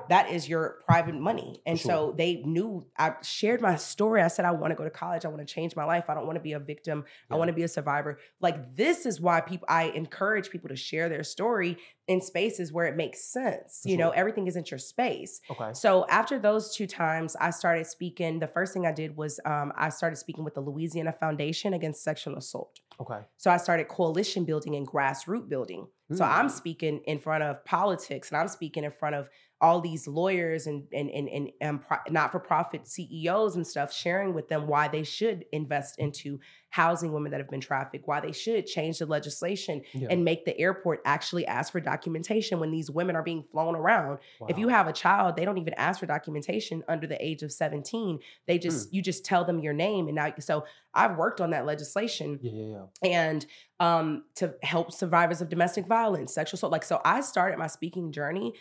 [0.08, 1.60] That is your private money.
[1.66, 1.90] And sure.
[1.90, 4.22] so they knew I shared my story.
[4.22, 5.24] I said, I want to go to college.
[5.26, 6.08] I want to change my life.
[6.08, 7.04] I don't want to be a victim.
[7.30, 8.18] I want to be a survivor.
[8.40, 11.76] Like, this is why people, I encourage people to share their story
[12.06, 13.82] in spaces where it makes sense.
[13.84, 15.42] You know, everything isn't your space.
[15.50, 15.70] Okay.
[15.74, 18.38] So after those two times, I started speaking.
[18.38, 22.02] The first thing I did was um, I started speaking with the Louisiana Foundation Against
[22.02, 22.80] Sexual Assault.
[22.98, 23.20] Okay.
[23.36, 25.88] So I started coalition building and grassroots building.
[26.14, 26.50] So I'm Mm.
[26.50, 29.28] speaking in front of politics and I'm speaking in front of
[29.60, 34.48] all these lawyers and and and, and, and pro- not-for-profit CEOs and stuff, sharing with
[34.48, 36.38] them why they should invest into
[36.70, 40.08] housing women that have been trafficked, why they should change the legislation Yeah.
[40.10, 44.18] and make the airport actually ask for documentation when these women are being flown around.
[44.48, 47.52] If you have a child, they don't even ask for documentation under the age of
[47.52, 48.18] 17.
[48.46, 51.64] They just you just tell them your name and now so I've worked on that
[51.66, 53.10] legislation Yeah, yeah, yeah.
[53.26, 53.46] and
[53.80, 56.72] um, to help survivors of domestic violence, sexual assault.
[56.72, 58.52] Like, so I started my speaking journey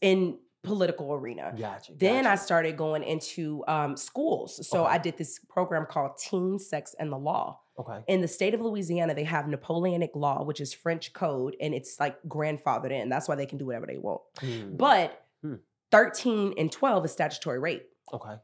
[0.00, 1.54] in political arena.
[1.58, 1.92] Gotcha.
[1.96, 4.66] Then I started going into um, schools.
[4.68, 4.92] So Okay.
[4.94, 7.60] I did this program called Teen Sex and the Law.
[7.78, 8.04] Okay.
[8.08, 11.98] In the state of Louisiana, they have Napoleonic law, which is French code, and it's
[11.98, 13.08] like grandfathered in.
[13.08, 14.20] That's why they can do whatever they want.
[14.40, 15.54] Hmm, But Hmm.
[15.90, 17.88] 13 and 12 is statutory rape.
[18.12, 18.34] Okay.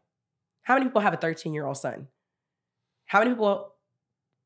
[0.62, 2.08] How many people have a 13 year old son?
[3.04, 3.72] How many people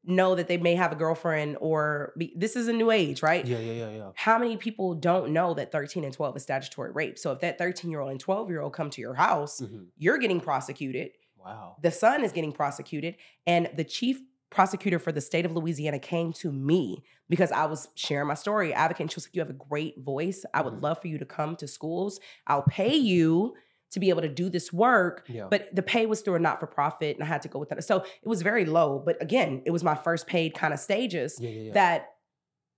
[0.05, 3.47] know that they may have a girlfriend or be, this is a new age, right?
[3.47, 4.11] Yeah, yeah, yeah, yeah.
[4.15, 7.19] How many people don't know that 13 and 12 is statutory rape?
[7.19, 9.91] So if that 13 year old and 12 year old come to your house, Mhm.
[9.97, 11.13] you're getting prosecuted.
[11.37, 11.77] Wow.
[11.83, 13.17] The son is getting prosecuted.
[13.47, 17.89] And the chief prosecutor for the state of Louisiana came to me because I was
[17.95, 19.09] sharing my story, advocating.
[19.09, 20.45] She was like, You have a great voice.
[20.53, 20.83] I would Mhm.
[20.83, 22.21] love for you to come to schools.
[22.47, 23.55] I'll pay you
[23.91, 25.25] to be able to do this work.
[25.29, 25.49] Yeah.
[25.51, 27.69] But the pay was through a not for profit, and I had to go with
[27.71, 27.83] that.
[27.85, 29.03] So it was very low.
[29.05, 32.15] But again, it was my first paid kind of stages yeah, yeah, that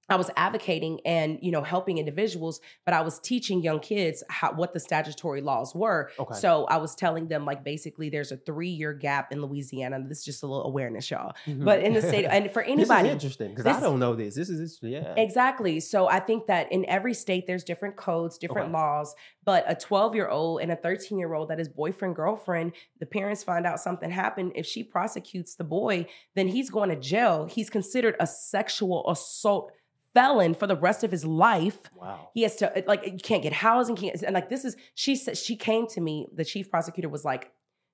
[0.08, 4.52] I was advocating and you know helping individuals, but I was teaching young kids how
[4.52, 6.10] what the statutory laws were.
[6.18, 6.34] Okay.
[6.34, 10.02] So I was telling them like basically there's a three year gap in Louisiana.
[10.06, 11.34] This is just a little awareness, y'all.
[11.46, 11.64] Mhm.
[11.64, 14.34] But in the state, and for this anybody, is interesting because I don't know this.
[14.34, 15.14] This is yeah.
[15.16, 15.80] Exactly.
[15.80, 18.72] So I think that in every state there's different codes, different Okay.
[18.78, 22.72] laws, but a 12 year old and a 13 year old that is boyfriend, girlfriend,
[23.00, 24.52] the parents find out something happened.
[24.56, 27.46] If she prosecutes the boy, then he's going to jail.
[27.46, 29.72] He's considered a sexual assault
[30.14, 31.78] felon for the rest of his life.
[31.94, 32.30] Wow.
[32.34, 35.36] He has to like you can't get housing, can't and like this is she said
[35.38, 37.50] she came to me, the chief prosecutor was like,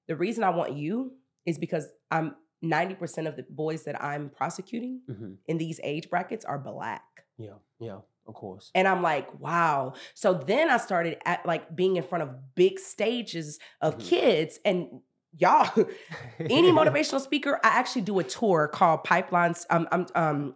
[0.07, 1.13] the reason I want you
[1.47, 6.45] is because I'm 90% of the boys that I'm prosecuting hmm in these age brackets
[6.45, 7.03] are black.
[7.39, 7.55] Yeah.
[7.79, 7.99] Yeah.
[8.27, 8.71] Of course.
[8.75, 9.95] And I'm like, wow.
[10.15, 14.05] So then I started at like being in front of big stages of Mhm.
[14.05, 15.01] kids and
[15.37, 15.71] y'all,
[16.41, 19.65] any motivational speaker, I actually do a tour called Pipelines.
[19.71, 20.55] Um, um, um,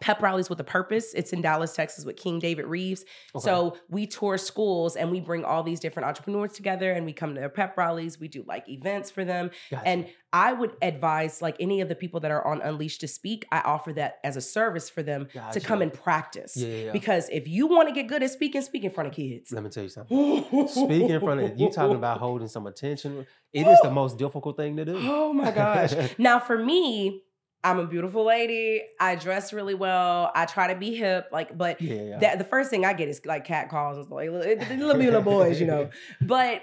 [0.00, 1.12] Pep Rallies with a Purpose.
[1.14, 3.04] It's in Dallas, Texas with King David Reeves.
[3.34, 3.44] Okay.
[3.44, 7.34] So we tour schools and we bring all these different entrepreneurs together and we come
[7.34, 8.18] to their pep rallies.
[8.20, 9.50] We do like events for them.
[9.70, 9.86] Gotcha.
[9.86, 13.46] And I would advise like any of the people that are on Unleashed to speak,
[13.50, 16.56] I offer that as a service for them to come and practice.
[16.56, 16.92] yeah, yeah, yeah.
[16.92, 19.50] Because if you want to get good at speaking, speak in front of kids.
[19.52, 20.68] Let me tell you something.
[20.68, 23.26] Speaking in front of you, talking about holding some attention.
[23.52, 24.98] It is the most difficult thing to do.
[25.00, 25.94] Oh my gosh.
[26.18, 27.22] now for me,
[27.66, 28.82] I'm a beautiful lady.
[29.00, 30.30] I dress really well.
[30.34, 32.18] I try to be hip, like, but yeah, yeah.
[32.18, 35.22] that, the first thing I get is like cat calls and like little, little little
[35.22, 35.90] boys, you know.
[36.20, 36.62] But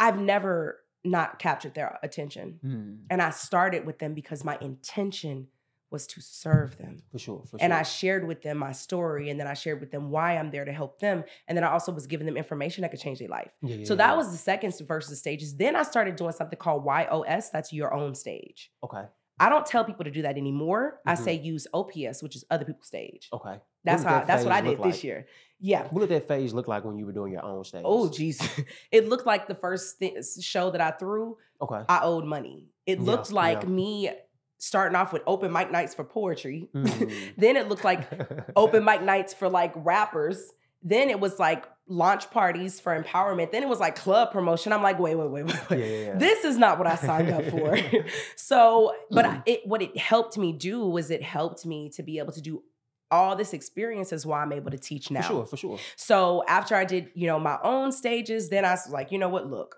[0.00, 5.48] I've never not captured their attention, Hmm, and I started with them because my intention
[5.90, 7.02] was to serve them.
[7.10, 7.42] for sure.
[7.44, 7.58] For sure.
[7.60, 10.50] And I shared with them my story, and then I shared with them why I'm
[10.50, 11.22] there to help them.
[11.46, 13.50] And then I also was giving them information that could change their life.
[13.60, 13.98] Yeah, yeah, So yeah.
[13.98, 15.54] that was the second versus stages.
[15.56, 18.70] Then I started doing something called YOS, that's your own stage.
[18.82, 19.02] okay.
[19.40, 21.00] I don't tell people to do that anymore.
[21.06, 21.18] I Mhm.
[21.24, 23.28] say use OPS, which is other people's stage.
[23.32, 23.58] Okay.
[23.84, 25.26] That's how that that's what I did look this year.
[25.58, 25.88] Yeah.
[25.90, 27.82] What did that phase look like when you were doing your own stage?
[27.84, 28.38] Oh geez.
[28.92, 31.82] it looked like the first thi- show that I threw, Okay.
[31.88, 32.68] I owed money.
[32.86, 33.68] It Yeah, looked like yeah.
[33.68, 34.10] me
[34.58, 36.68] starting off with open mic nights for poetry.
[36.74, 37.34] Mm.
[37.36, 38.06] then it looked like
[38.56, 40.52] open mic nights for like rappers.
[40.82, 43.50] Then it was like launch parties for empowerment.
[43.52, 44.72] Then it was like club promotion.
[44.72, 45.78] I'm like, wait, wait, wait, wait, wait.
[45.80, 46.14] yeah, yeah.
[46.16, 47.78] This is not what I signed up for.
[48.36, 52.18] so, but I, it what it helped me do was it helped me to be
[52.18, 52.62] able to do
[53.10, 55.20] all this experience is why I'm able to teach now.
[55.20, 55.78] For sure, for sure.
[55.96, 59.28] So after I did, you know, my own stages, then I was like, you know
[59.28, 59.50] what?
[59.50, 59.76] Look,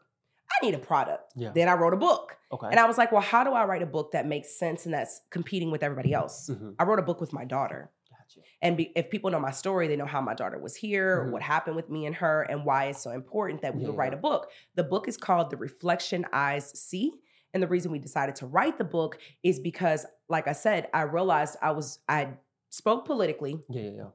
[0.49, 1.33] I need a product.
[1.35, 1.51] Yeah.
[1.53, 2.37] Then I wrote a book.
[2.53, 2.69] Okay.
[2.71, 4.95] And I was like, well, how do I write a book that makes sense and
[4.95, 6.49] that's competing with everybody else?
[6.49, 6.77] Mhm.
[6.79, 7.91] I wrote a book with my daughter.
[8.25, 8.41] Gotcha.
[8.63, 11.33] And be, if people know my story, they know how my daughter was here, Mhm.
[11.33, 14.15] what happened with me and her, and why it's so important that we would write
[14.15, 14.51] a book.
[14.75, 17.21] The book is called The Reflection Eyes See.
[17.53, 21.03] And the reason we decided to write the book is because, like I said, I
[21.03, 22.39] realized I was, I
[22.71, 23.63] spoke politically.
[23.69, 24.07] Yeah, yeah, yeah.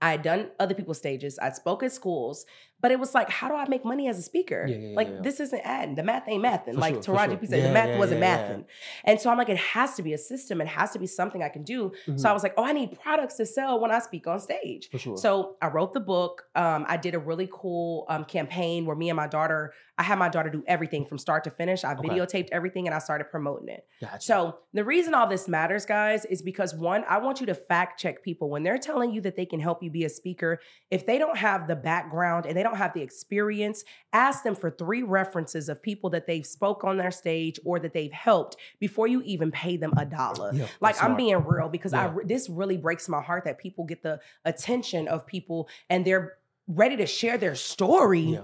[0.00, 1.38] I had done other people's stages.
[1.38, 2.46] I spoke at schools,
[2.80, 4.66] but it was like, how do I make money as a speaker?
[4.68, 5.20] Yeah, yeah, like yeah.
[5.22, 5.94] this isn't adding.
[5.94, 6.74] The math ain't mathing.
[6.74, 7.40] For like sure, Taraji.
[7.40, 8.64] P said, the math wasn't mathing.
[9.04, 10.60] And so I'm like, it has to be a system.
[10.60, 11.92] It has to be something I can do.
[12.04, 12.24] So Mhm.
[12.26, 14.88] I was like, oh, I need products to sell when I speak on stage.
[14.96, 15.16] Sure.
[15.16, 16.44] So I wrote the book.
[16.54, 20.18] Um, I did a really cool um, campaign where me and my daughter, I had
[20.18, 21.82] my daughter do everything from start to finish.
[21.84, 22.08] I Okay.
[22.08, 23.86] videotaped everything and I started promoting it.
[24.02, 24.20] gotcha.
[24.20, 27.98] So the reason all this matters, guys, is because one, I want you to fact
[27.98, 30.60] check people when they're telling you that they can help you be a speaker.
[30.90, 34.70] If they don't have the background and they don't have the experience, ask them for
[34.70, 39.06] three references of people that they've spoke on their stage or that they've helped before
[39.06, 40.50] you even pay them a dollar.
[40.52, 42.12] Yeah, Like I'm being real because I Yeah.
[42.16, 46.34] re- this really breaks my heart that people get the attention of people and they're
[46.68, 48.40] ready to share their story Yeah.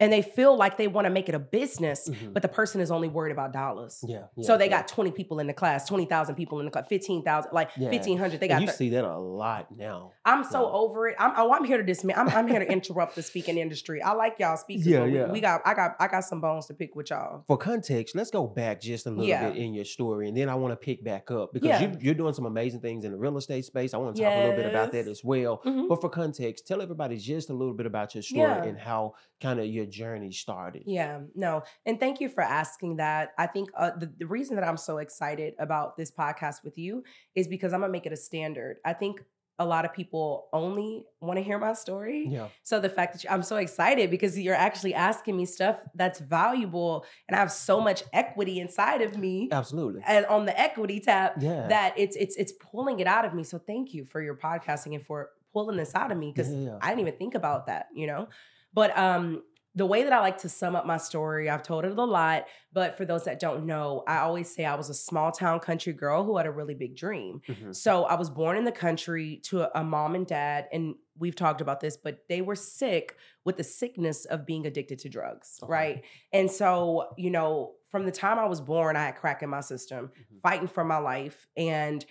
[0.00, 2.32] And they feel like they want to make it a business, Mhm.
[2.32, 4.04] but the person is only worried about dollars.
[4.06, 4.78] yeah, yeah, so they yeah.
[4.78, 7.88] got 20 people in the class, 20,000 people in the class, 15,000, like Yeah.
[7.90, 8.40] 1,500.
[8.40, 10.12] They And got you thir- see that a lot now.
[10.24, 10.72] I'm so Yeah.
[10.72, 11.16] over it.
[11.18, 12.16] I'm, oh, I'm here to dismiss.
[12.16, 14.02] I'm, I'm here to interrupt the speaking industry.
[14.02, 14.86] I like y'all speakers.
[14.86, 15.32] Yeah, but we, yeah.
[15.32, 17.44] we got, I got, I got some bones to pick with y'all.
[17.46, 19.48] For context, let's go back just a little Yeah.
[19.50, 21.80] bit in your story, and then I want to pick back up because Yeah.
[21.92, 23.94] you, you're doing some amazing things in the real estate space.
[23.94, 25.60] I want to talk a little bit about that as well.
[25.64, 25.88] Mhm.
[25.88, 28.64] But for context, tell everybody just a little bit about your story Yeah.
[28.64, 30.84] and how kind of your journey started.
[30.86, 31.62] Yeah, no.
[31.84, 33.32] And thank you for asking that.
[33.38, 37.04] I think uh, the, the reason that I'm so excited about this podcast with you
[37.34, 38.78] is because I'm going to make it a standard.
[38.84, 39.20] I think
[39.58, 42.26] a lot of people only want to hear my story.
[42.28, 42.48] Yeah.
[42.62, 46.18] So the fact that you, I'm so excited because you're actually asking me stuff that's
[46.20, 50.02] valuable and I have so much equity inside of me Absolutely.
[50.06, 51.68] and on the Equity Tap Yeah.
[51.68, 53.44] that it's it's it's pulling it out of me.
[53.44, 56.76] So thank you for your podcasting and for pulling this out of me because yeah.
[56.82, 58.28] I didn't even think about that, you know.
[58.76, 61.98] But um the way that I like to sum up my story, I've told it
[61.98, 65.32] a lot, but for those that don't know, I always say I was a small
[65.32, 67.42] town country girl who had a really big dream.
[67.48, 67.74] Mhm.
[67.74, 71.36] So I was born in the country to a, a mom and dad, and we've
[71.36, 75.62] talked about this, but they were sick with the sickness of being addicted to drugs,
[75.62, 75.68] Okay.
[75.68, 76.04] right?
[76.32, 79.60] And so, you know, from the time I was born, I had crack in my
[79.60, 80.42] system, Mhm.
[80.42, 81.46] fighting for my life.
[81.56, 82.04] And,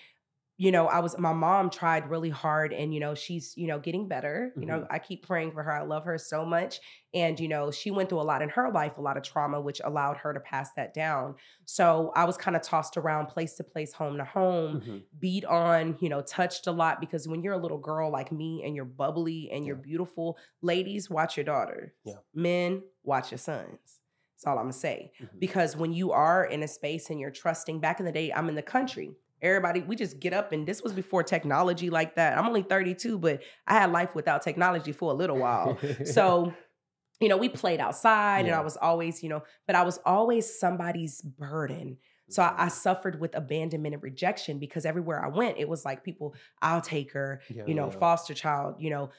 [0.58, 3.78] you know, I was, my mom tried really hard and, you know, she's, you know,
[3.80, 4.54] getting better.
[4.56, 5.72] You know, I keep praying for her.
[5.72, 6.80] I love her so much.
[7.14, 9.60] And, you know, she went through a lot in her life, a lot of trauma,
[9.60, 11.36] which allowed her to pass that down.
[11.66, 15.06] So I was kind of tossed around place to place, home to home Mhm.
[15.20, 18.64] beat on, you know, touched a lot because when you're a little girl like me
[18.66, 19.82] and you're bubbly and you're Yeah.
[19.82, 21.92] beautiful, ladies, watch your daughters.
[22.04, 22.20] Yeah.
[22.34, 24.00] Men, watch your sons.
[24.36, 25.12] That's all I'm gonna say.
[25.20, 25.40] Mhm.
[25.40, 28.50] Because when you are in a space and you're trusting, back in the day, I'm
[28.50, 29.16] in the country.
[29.42, 32.38] Everybody, we just get up and this was before technology like that.
[32.38, 35.78] I'm only 32, but I had life without technology for a little while.
[36.06, 36.54] So,
[37.20, 40.60] you know, we played outside and I was always, you know, but I was always
[40.60, 41.98] somebody's burden.
[42.30, 42.70] So I, I mm-hmm.
[42.70, 47.14] suffered with abandonment and rejection because everywhere I went, it was like people, I'll take
[47.14, 48.00] her, Yeah, you know, yeah.
[48.00, 49.12] foster child, you know,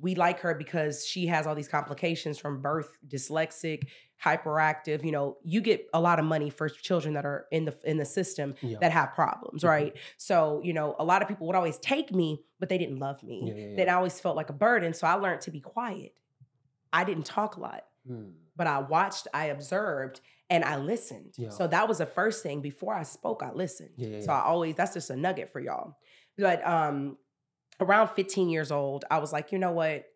[0.00, 3.84] we like her because she has all these complications from birth, dyslexic,
[4.24, 5.04] hyperactive.
[5.04, 7.98] You know, you get a lot of money for children that are in the in
[7.98, 8.78] the system Yeah.
[8.80, 9.68] that have problems, Mhm.
[9.68, 9.96] right?
[10.16, 13.22] So, you know, a lot of people would always take me, but they didn't love
[13.22, 13.42] me.
[13.46, 13.88] Yeah, yeah, Then.
[13.88, 14.92] I always felt like a burden.
[14.94, 16.14] So I learned to be quiet.
[16.92, 18.32] I didn't talk a lot Mm.
[18.54, 21.34] but I watched, I observed, and I listened.
[21.50, 22.60] So that was the first thing.
[22.62, 24.22] Before I spoke, I listened.
[24.24, 24.32] So.
[24.32, 25.98] I always that's just a nugget for y'all.
[26.38, 27.18] But um
[27.80, 30.06] around 15 years old, I was like, you know what?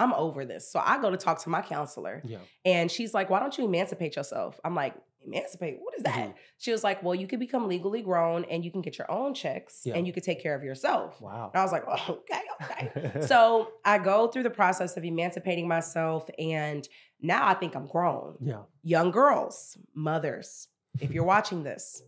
[0.00, 0.70] I'm over this.
[0.72, 2.38] So I go to talk to my counselor, Yeah.
[2.64, 4.58] and she's like, why don't you emancipate yourself?
[4.64, 4.94] I'm like,
[5.26, 5.76] emancipate?
[5.80, 6.30] What is that?
[6.30, 6.34] Mhm.
[6.58, 9.34] She was like, well, you could become legally grown and you can get your own
[9.34, 9.94] checks Yeah.
[9.96, 11.20] and you could take care of yourself.
[11.20, 11.50] Wow.
[11.52, 13.20] And I was like, oh, okay, okay.
[13.26, 16.88] so I go through the process of emancipating myself, and
[17.20, 18.36] now I think I'm grown.
[18.40, 18.62] yeah.
[18.82, 20.68] Young girls, mothers,
[21.00, 22.02] if you're watching this,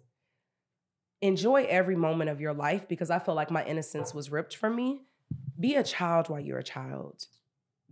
[1.20, 4.74] enjoy every moment of your life because I feel like my innocence was ripped from
[4.74, 5.02] me.
[5.60, 7.26] Be a child while you're a child.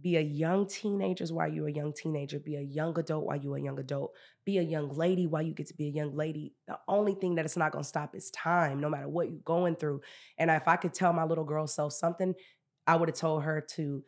[0.00, 2.38] Be a young teenager while you're a young teenager.
[2.38, 4.14] Be a young adult while you're a young adult.
[4.46, 6.54] Be a young lady while you get to be a young lady.
[6.66, 9.40] The only thing that it's not going to stop is time, no matter what you're
[9.44, 10.00] going through.
[10.38, 12.34] And if I could tell my little girl self something,
[12.86, 14.04] I would have told her to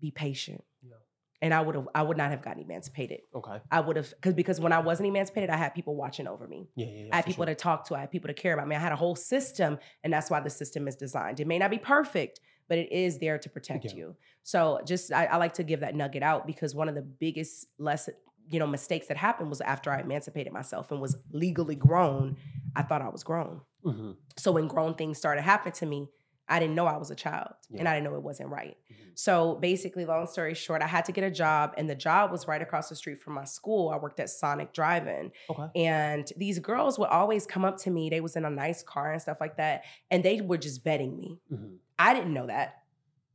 [0.00, 0.64] be patient.
[0.82, 0.94] Yeah.
[1.40, 3.20] And I would have, I would not have gotten emancipated.
[3.34, 3.58] Okay.
[3.70, 6.68] I would have, because because when I wasn't emancipated, I had people watching over me.
[6.76, 7.08] Yeah, yeah, yeah.
[7.12, 7.54] I had people sure.
[7.54, 7.96] to talk to.
[7.96, 8.76] I had people to care about me.
[8.76, 11.40] I had a whole system, and that's why the system is designed.
[11.40, 12.38] It may not be perfect,
[12.72, 13.94] but it is there to protect Yeah.
[13.96, 14.16] you.
[14.44, 17.66] So just I, I like to give that nugget out because one of the biggest
[17.78, 18.14] lesson,
[18.48, 22.38] you know, mistakes that happened was after I emancipated myself and was legally grown.
[22.74, 23.60] I thought I was grown.
[23.84, 24.16] Mhm.
[24.38, 26.08] So when grown things started happening to me,
[26.48, 28.76] I didn't know I was a child and I didn't know it wasn't right.
[28.90, 28.96] Mhm.
[29.18, 32.48] So basically, long story short, I had to get a job, and the job was
[32.48, 33.90] right across the street from my school.
[33.90, 35.68] I worked at Sonic Drive-In, Okay.
[35.84, 38.10] and these girls would always come up to me.
[38.10, 41.16] They was in a nice car and stuff like that, and they were just vetting
[41.16, 41.38] me.
[41.50, 41.76] Mhm.
[41.98, 42.82] I didn't know that.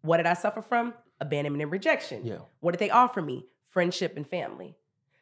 [0.01, 0.93] What did I suffer from?
[1.19, 2.25] Abandonment and rejection.
[2.25, 2.39] Yeah.
[2.59, 3.47] What did they offer me?
[3.65, 4.75] Friendship and family.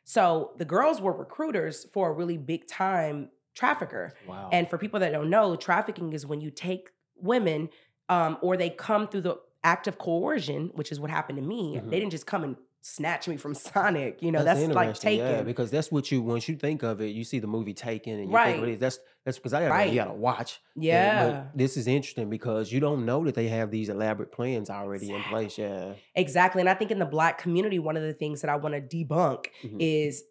[0.03, 4.13] So the girls were recruiters for a really big time trafficker.
[4.27, 4.49] Wow.
[4.51, 7.69] And for people that don't know, trafficking is when you take women
[8.09, 11.75] um, or they come through the act of coercion, which is what happened to me.
[11.77, 11.89] Mhm.
[11.89, 14.21] They didn't just come and snatch me from Sonic.
[14.21, 15.25] You know, That's that's, like taken.
[15.25, 18.13] Yeah, because that's what you once you think of it, you see the movie Taken,
[18.13, 18.59] and you think Right.
[18.59, 18.79] what it is.
[18.79, 19.89] That's that's because I gotta, Right.
[19.89, 20.61] you gotta watch.
[20.75, 21.29] Yeah.
[21.31, 25.09] but this is interesting because you don't know that they have these elaborate plans already
[25.11, 25.57] in place.
[25.57, 25.93] Yeah.
[26.13, 26.59] Exactly.
[26.61, 28.81] And I think in the black community, one of the things that I want to
[28.81, 29.77] debunk Mhm.
[29.79, 30.23] is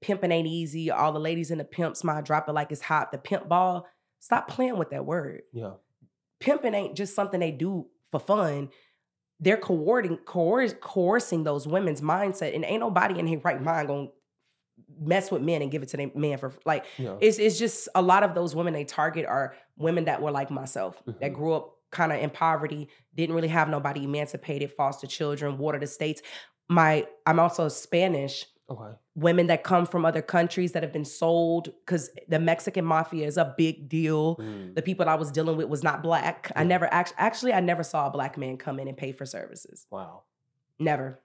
[0.00, 0.92] pimping ain't easy.
[0.92, 3.10] All the ladies in the pimps, smile, drop it like it's hot.
[3.10, 3.86] The pimp ball.
[4.20, 5.42] Stop playing with that word.
[5.52, 5.72] Yeah.
[6.40, 8.70] Pimping ain't just something they do for fun.
[9.42, 14.08] they're coercing, coerc- coercing those women's mindset, and ain't nobody in their right mind gonna
[15.00, 16.84] mess with men and give it to their man for like.
[16.98, 17.16] Yeah.
[17.20, 20.50] It's it's just a lot of those women they target are women that were like
[20.50, 21.34] myself that Mhm.
[21.34, 26.20] grew up kind of in poverty, didn't really have nobody emancipated, foster children, watered estates.
[26.68, 28.94] My I'm also Spanish Okay.
[29.20, 33.36] Women that come from other countries that have been sold because the Mexican mafia is
[33.36, 34.36] a big deal.
[34.36, 34.74] Mm.
[34.74, 36.50] The people I was dealing with was not black.
[36.56, 39.26] I never actually actually I never saw a black man come in and pay for
[39.26, 39.86] services.
[39.90, 40.22] Wow.
[40.78, 41.20] Never.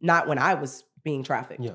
[0.00, 1.62] Not when I was being trafficked.
[1.62, 1.72] Yeah.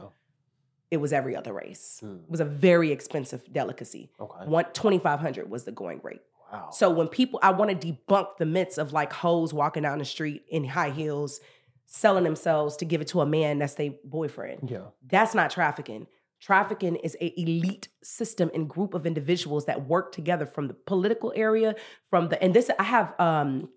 [0.91, 2.01] It was every other race.
[2.03, 2.23] Mm.
[2.23, 4.09] It was a very expensive delicacy.
[4.19, 4.45] Okay.
[4.45, 6.21] One 2500 was the going rate.
[6.51, 6.69] Wow.
[6.71, 10.05] So when people, I want to debunk the myths of like hoes walking down the
[10.05, 11.41] street in high heels,
[11.91, 14.69] selling themselves to give it to a man that's their boyfriend.
[14.69, 14.85] yeah.
[15.07, 16.05] That's not trafficking.
[16.39, 21.33] Trafficking is a elite system and group of individuals that work together from the political
[21.35, 21.75] area,
[22.09, 23.69] from the and this I have um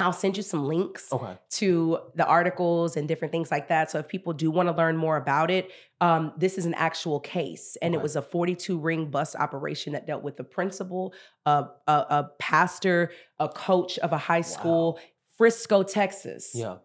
[0.00, 1.36] I'll send you some links Okay.
[1.50, 3.90] to the articles and different things like that.
[3.90, 7.18] So if people do want to learn more about it, um, this is an actual
[7.18, 11.12] case, and it was a 42 ring bus operation that dealt with the principal,
[11.46, 13.10] a, a, a pastor,
[13.40, 15.00] a coach of a high school,
[15.36, 16.76] Frisco, Texas, Yeah.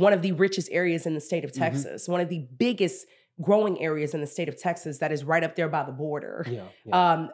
[0.00, 1.58] One of the richest areas in the state of Mhm.
[1.58, 3.06] Texas, one of the biggest
[3.40, 6.44] growing areas in the state of Texas that is right up there by the border.
[6.48, 6.64] Yeah.
[6.84, 7.12] yeah.
[7.12, 7.30] Um,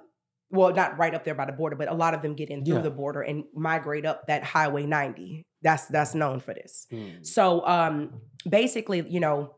[0.50, 2.64] well, not right up there by the border, but a lot of them get in
[2.64, 2.82] through Yeah.
[2.82, 5.44] the border and migrate up that Highway 90.
[5.62, 6.86] That's that's known for this.
[6.92, 7.26] Mm.
[7.26, 9.56] So um basically, you know,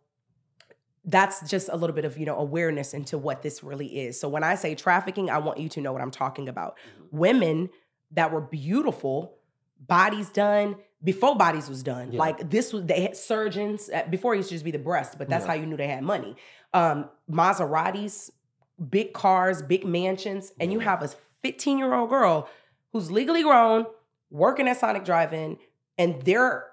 [1.05, 4.19] that's just a little bit of, you know, awareness into what this really is.
[4.21, 6.77] So when I say trafficking, I want you to know what I'm talking about.
[6.77, 7.13] Mhm.
[7.13, 7.69] Women
[8.13, 9.37] that were beautiful,
[9.79, 12.13] bodies done before bodies was done.
[12.13, 12.19] Yeah.
[12.19, 15.17] Like this was they had surgeons uh, before it used to just be the breast,
[15.19, 15.53] but that's Yeah.
[15.53, 16.37] how you knew they had money.
[16.75, 18.31] Um Maseratis,
[18.91, 21.09] big cars, big mansions, and you have a
[21.43, 22.49] 15 year old girl
[22.93, 23.87] who's legally grown,
[24.31, 25.59] working at Sonic Drive-In,
[25.99, 26.67] and they're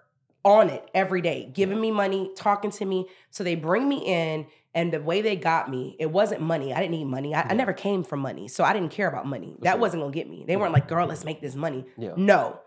[0.43, 3.07] on it every day, giving me money, talking to me.
[3.31, 6.73] So they bring me in, and the way they got me, it wasn't money.
[6.73, 7.33] I didn't need money.
[7.33, 9.55] I, I never came from money, so I didn't care about money.
[9.61, 9.79] That sure.
[9.81, 10.43] wasn't gonna get me.
[10.45, 10.59] They Yeah.
[10.59, 12.13] weren't like, "Girl, let's make this money." Yeah.
[12.15, 12.59] No,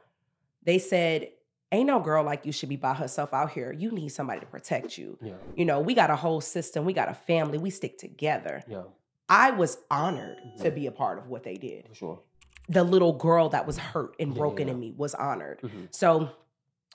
[0.64, 1.30] they said,
[1.70, 3.72] "Ain't no girl like you should be by herself out here.
[3.72, 5.34] You need somebody to protect you." Yeah.
[5.54, 6.84] You know, we got a whole system.
[6.84, 7.58] We got a family.
[7.58, 8.62] We stick together.
[8.66, 8.82] Yeah.
[9.28, 10.74] I was honored to Mhm.
[10.74, 11.88] be a part of what they did.
[11.88, 12.20] For sure.
[12.68, 14.74] The little girl that was hurt and Yeah, broken yeah.
[14.74, 15.60] in me was honored.
[15.62, 15.88] Mhm.
[15.94, 16.30] So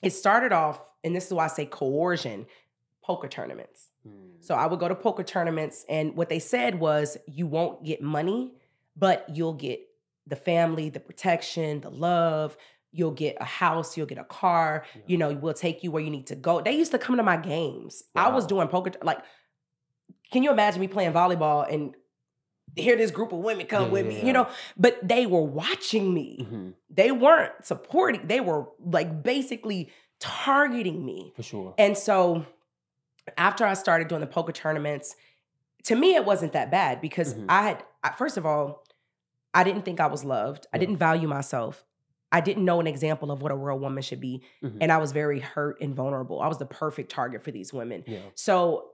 [0.01, 2.45] it started off, and this is why I say coercion,
[3.03, 3.89] poker tournaments.
[4.07, 4.43] Mm.
[4.43, 8.01] So I would go to poker tournaments, and what they said was, you won't get
[8.01, 8.53] money,
[8.95, 9.79] but you'll get
[10.25, 12.55] the family, the protection, the love.
[12.95, 14.85] You'll get a house, you'll get a car.
[14.95, 15.01] Yeah.
[15.07, 16.61] You know, we'll take you where you need to go.
[16.61, 18.03] They used to come to my games.
[18.15, 18.91] I was doing poker.
[19.01, 19.19] Like,
[20.31, 21.95] can you imagine me playing volleyball and
[22.75, 24.17] hear this group of women come Yeah, with me?
[24.19, 24.25] yeah.
[24.25, 26.47] You know, but they were watching me.
[26.49, 26.73] Mhm.
[26.89, 28.27] They weren't supporting.
[28.27, 31.33] They were like basically targeting me.
[31.35, 31.73] For sure.
[31.77, 32.45] And so
[33.37, 35.15] after I started doing the poker tournaments,
[35.85, 37.45] to me it wasn't that bad because Mhm.
[37.49, 37.83] I had
[38.17, 38.83] first of all,
[39.53, 40.67] I didn't think I was loved.
[40.73, 41.85] I didn't value myself.
[42.33, 44.79] I didn't know an example of what a real woman should be, Mhm.
[44.81, 46.41] and I was very hurt and vulnerable.
[46.41, 48.03] I was the perfect target for these women.
[48.07, 48.19] yeah.
[48.33, 48.89] So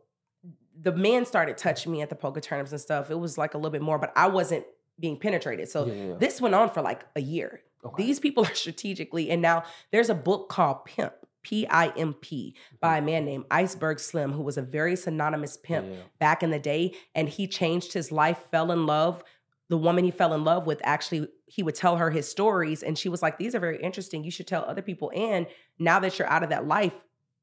[0.81, 3.09] the men started touching me at the poker tournaments and stuff.
[3.09, 4.65] It was like a little bit more, but I wasn't
[4.99, 5.67] being penetrated.
[5.69, 7.61] So yeah, yeah, this went on for like a year.
[7.83, 8.03] Okay.
[8.03, 12.55] These people are strategically, and now there's a book called Pimp, P I M P,
[12.81, 15.65] by a man named Iceberg Slim, who was a very synonymous Mm-hmm.
[15.73, 16.93] Pimp back in the day.
[17.15, 19.23] And he changed his life, fell in love.
[19.69, 22.81] The woman he fell in love with, actually, he would tell her his stories.
[22.83, 24.23] And she was like, These are very interesting.
[24.23, 25.11] You should tell other people.
[25.15, 25.47] And
[25.77, 26.93] now that you're out of that life,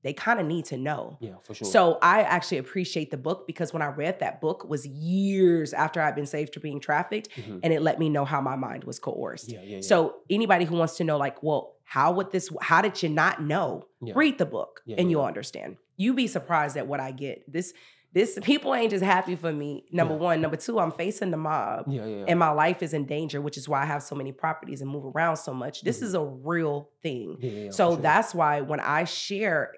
[0.02, 1.18] they kind of need to know.
[1.20, 1.66] Yeah, for sure.
[1.66, 6.00] So I actually appreciate the book because when I read that book was years after
[6.00, 7.60] I'd been saved from being trafficked, Mhm.
[7.62, 9.50] and it let me know how my mind was coerced.
[9.50, 9.80] yeah, yeah, yeah.
[9.80, 12.50] So anybody who wants to know, like, well, how would this?
[12.60, 13.86] How did you not know?
[14.00, 14.12] yeah.
[14.16, 15.76] Read the book, Yeah, and you'll understand.
[15.96, 17.50] You be surprised at what I get.
[17.50, 17.72] This,
[18.16, 19.84] this people ain't just happy for me.
[19.92, 20.20] Number Yeah.
[20.20, 23.42] one, number two, I'm facing the mob, Yeah, yeah, and my life is in danger,
[23.42, 25.82] which is why I have so many properties and move around so much.
[25.82, 26.02] This Mhm.
[26.04, 27.70] is a real thing.
[27.72, 28.00] so sure.
[28.00, 29.72] that's why when I share,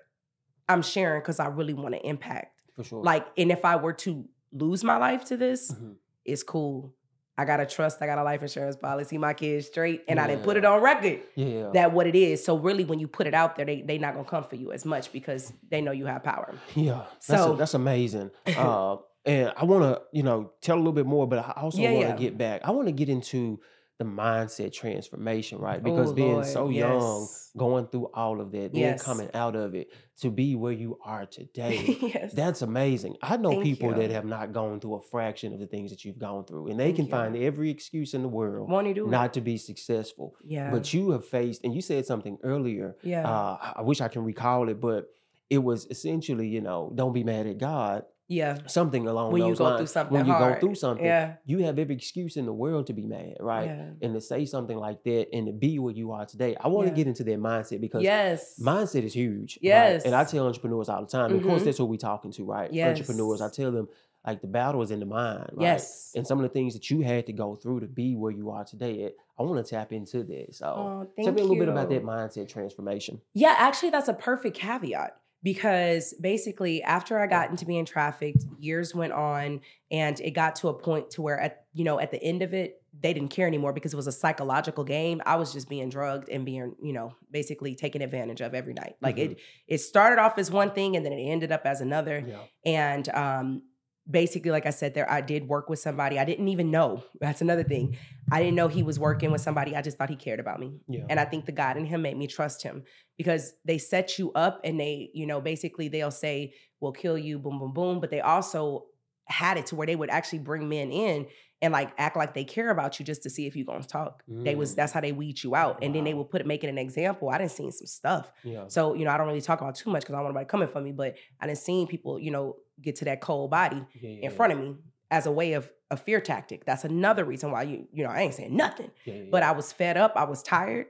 [0.69, 2.55] I'm sharing because I really want to impact.
[2.77, 3.03] for sure.
[3.03, 5.97] Like, and if I were to lose my life to this, Mhm.
[6.25, 6.95] it's cool.
[7.39, 8.03] I got to trust.
[8.03, 9.17] I got a life insurance policy.
[9.17, 11.71] My kids straight, and I didn't put it on record yeah, yeah.
[11.73, 12.45] that what it is.
[12.45, 14.73] So really, when you put it out there, they they not gonna come for you
[14.73, 16.53] as much because they know you have power.
[16.75, 18.31] Yeah, that's So- a, that's amazing.
[18.59, 21.79] Uh, and I want to, you know, tell a little bit more, but I also
[21.79, 22.17] Yeah, want to yeah.
[22.17, 22.63] get back.
[22.65, 23.61] I want to get into
[23.99, 25.83] the mindset transformation, right?
[25.83, 27.27] Because Oh, being Lord, so young,
[27.57, 29.03] going through all of that, then Yes.
[29.03, 29.89] coming out of it
[30.21, 31.97] to be where you are today.
[32.01, 32.33] yes.
[32.33, 33.17] That's amazing.
[33.23, 36.05] I know Thank people that have not gone through a fraction of the things that
[36.05, 37.11] you've gone through, and they Thank can you.
[37.11, 39.33] find every excuse in the world Won't it?
[39.33, 40.37] to be successful.
[40.45, 40.71] Yeah.
[40.71, 42.97] But you have faced, and you said something earlier.
[43.03, 43.29] yeah.
[43.29, 45.07] Uh, I wish I can recall it, but
[45.51, 48.05] it was essentially, you know, don't be mad at God.
[48.29, 48.59] Yeah.
[48.67, 49.79] Something along When you those go lines.
[49.79, 50.55] through something when you hard.
[50.55, 51.35] go through something, Yeah.
[51.47, 53.67] you have every excuse in the world to be mad, right?
[53.67, 53.91] Yeah.
[54.03, 56.55] And to say something like that and to be where you are today.
[56.61, 58.61] I want to get into that mindset because Yes.
[58.63, 59.57] mindset is huge.
[59.59, 59.65] right?
[59.65, 60.05] Yes.
[60.05, 61.65] And I tell entrepreneurs all the time, of course, Mhm.
[61.65, 62.71] that's who we're talking to, right?
[62.73, 63.89] Entrepreneurs, I tell them,
[64.27, 65.63] like, the battle is in the mind, right?
[65.63, 66.13] Yes.
[66.15, 68.51] And some of the things that you had to go through to be where you
[68.51, 70.55] are today, I want to tap into that.
[70.55, 73.21] So Oh, tell me a little bit about that mindset transformation.
[73.33, 78.95] Yeah, actually, that's a perfect caveat because basically, after I got into being trafficked, years
[78.95, 79.61] went on,
[79.91, 82.55] and it got to a point to where, at you know, at the end of
[82.55, 85.23] it, they didn't care anymore because it was a psychological game.
[85.25, 88.97] I was just being drugged and being, you know, basically taken advantage of every night.
[89.01, 92.25] Like it, it started off as one thing, and then it ended up as another.
[92.27, 92.41] Yeah.
[92.65, 93.63] And um,
[94.11, 97.05] basically, like I said, there I did work with somebody I didn't even know.
[97.21, 97.97] That's another thing.
[98.31, 99.77] I didn't know he was working with somebody.
[99.77, 100.79] I just thought he cared about me.
[100.89, 101.05] Yeah.
[101.09, 102.85] And I think the God in him made me trust him
[103.17, 107.39] because they set you up and they, you know, basically they'll say, we'll kill you,
[107.39, 108.01] boom, boom, boom.
[108.01, 108.87] But they also
[109.27, 111.27] had it to where they would actually bring men in
[111.61, 114.23] and like act like they care about you just to see if you're gonna talk.
[114.29, 114.77] They was Mm.
[114.77, 115.81] that's how they weed you out.
[115.83, 117.29] And then they would put it make it an example.
[117.29, 118.33] I didn't see some stuff.
[118.45, 118.69] Yeah.
[118.69, 120.49] So, you know, I don't really talk about too much because I don't want nobody
[120.49, 123.85] coming for me, but I didn't seen people, you know, get to that cold body
[124.01, 124.77] yeah, in front of me
[125.11, 126.65] as a way of a fear tactic.
[126.65, 128.91] That's another reason why you, you know, I ain't saying nothing.
[129.05, 130.87] yeah, But I was fed up, I was tired,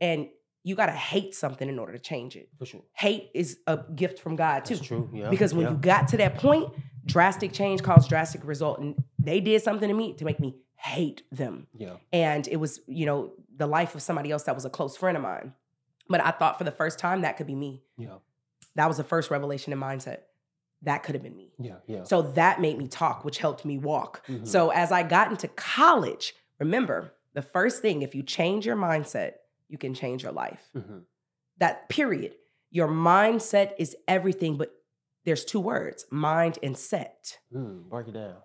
[0.00, 0.28] and
[0.62, 2.48] you gotta hate something in order to change it.
[2.58, 2.82] for sure.
[2.92, 4.74] Hate is a gift from God too.
[4.74, 5.10] That's true.
[5.12, 5.30] Yeah.
[5.30, 6.72] Because when you got to that point,
[7.04, 8.80] drastic change caused drastic result.
[8.80, 11.66] And they did something to me to make me hate them.
[11.72, 11.94] yeah.
[12.12, 15.16] And it was, you know, the life of somebody else that was a close friend
[15.16, 15.54] of mine.
[16.08, 17.82] But I thought for the first time that could be me.
[17.96, 18.18] Yeah.
[18.74, 20.18] That was the first revelation in mindset.
[20.82, 21.52] That could have been me.
[21.58, 21.76] Yeah.
[21.86, 22.04] Yeah.
[22.04, 24.24] So that made me talk, which helped me walk.
[24.26, 24.46] Mhm.
[24.46, 29.34] So as I got into college, remember the first thing, if you change your mindset,
[29.68, 30.70] you can change your life.
[30.74, 31.04] Mhm.
[31.58, 32.36] That period.
[32.70, 34.72] Your mindset is everything, but
[35.24, 37.38] there's two words mind and set.
[37.52, 38.36] Mm, break it down.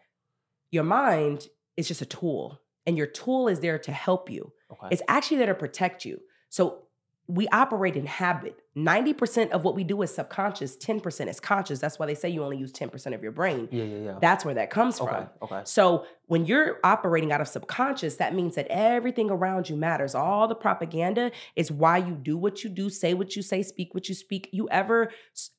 [0.72, 4.54] Your mind is just a tool, and your tool is there to help you.
[4.72, 4.88] Okay.
[4.92, 6.22] It's actually there to protect you.
[6.50, 6.88] So
[7.32, 8.60] we operate in habit.
[8.76, 11.80] 90% of what we do is subconscious, 10% is conscious.
[11.80, 13.70] That's why they say you only use 10% of your brain.
[13.72, 13.86] yeah.
[13.86, 13.98] Yeah.
[13.98, 14.18] Yeah.
[14.20, 15.10] That's where that comes okay.
[15.10, 15.30] from.
[15.42, 15.62] Okay.
[15.64, 20.14] So when you're operating out of subconscious, that means that everything around you matters.
[20.14, 23.94] All the propaganda is why you do what you do, say what you say, speak
[23.94, 24.50] what you speak.
[24.52, 25.12] You ever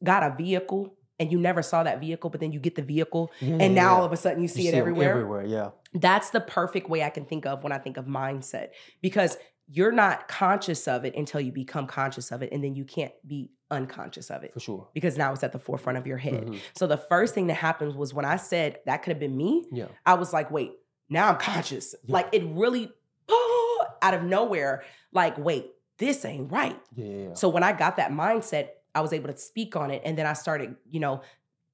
[0.05, 3.31] got a vehicle and you never saw that vehicle, but then you get the vehicle
[3.41, 3.99] Yeah, and now yeah.
[3.99, 5.11] all of a sudden you see You it everywhere?
[5.11, 5.47] Everywhere.
[5.47, 5.71] Yeah.
[5.95, 8.71] That's the perfect way I can think of when I think of mindset
[9.01, 9.37] because
[9.75, 13.13] you're not conscious of it until you become conscious of it and then you can't
[13.27, 14.89] be unconscious of it For sure.
[14.93, 16.47] because now it's at the forefront of your head.
[16.47, 16.61] Mhm.
[16.77, 19.65] So the first thing that happened was when I said that could have been me,
[19.73, 19.87] Yeah.
[20.05, 20.73] I was like, wait,
[21.09, 21.95] now I'm conscious.
[22.05, 22.13] Yeah.
[22.13, 22.93] Like it really
[24.03, 26.79] out of nowhere, like, wait, this ain't right.
[26.95, 27.33] Yeah.
[27.35, 30.03] So when I got that mindset, I was able to speak on it.
[30.05, 31.23] And then I started, you know,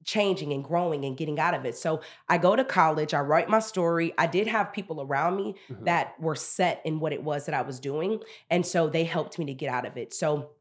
[0.08, 1.76] changing and growing and getting out of it.
[1.76, 2.00] So
[2.30, 4.14] I go to college, I write my story.
[4.16, 5.84] I did have people around me Mhm.
[5.84, 8.22] that were set in what it was that I was doing.
[8.48, 10.14] And so they helped me to get out of it.
[10.14, 10.52] So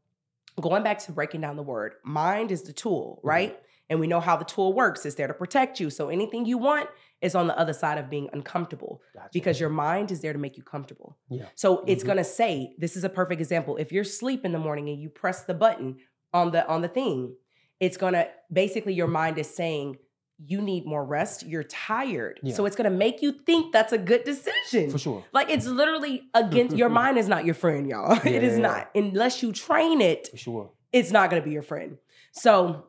[0.60, 3.28] going back to breaking down the word, mind is the tool, Mhm.
[3.28, 3.62] right?
[3.88, 5.06] And we know how the tool works.
[5.06, 5.88] It's there to protect you.
[5.88, 6.90] So anything you want
[7.22, 9.30] is on the other side of being uncomfortable Gotcha.
[9.32, 11.16] because your mind is there to make you comfortable.
[11.30, 11.46] Yeah.
[11.54, 12.08] So it's Mhm.
[12.08, 13.78] gonna say, this is a perfect example.
[13.78, 15.96] If you're asleep in the morning and you press the button
[16.34, 17.34] on the on the thing,
[17.80, 19.98] it's gonna basically your mind is saying
[20.44, 21.44] you need more rest.
[21.46, 22.38] You're tired.
[22.42, 22.54] Yeah.
[22.54, 24.90] So it's gonna make you think that's a good decision.
[24.90, 25.24] For sure.
[25.32, 28.12] Like it's literally against your mind is not your friend, y'all.
[28.24, 28.62] it is Yeah.
[28.62, 28.90] not.
[28.94, 30.70] Unless you train it, For sure.
[30.92, 31.98] it's not going to be your friend.
[32.30, 32.86] So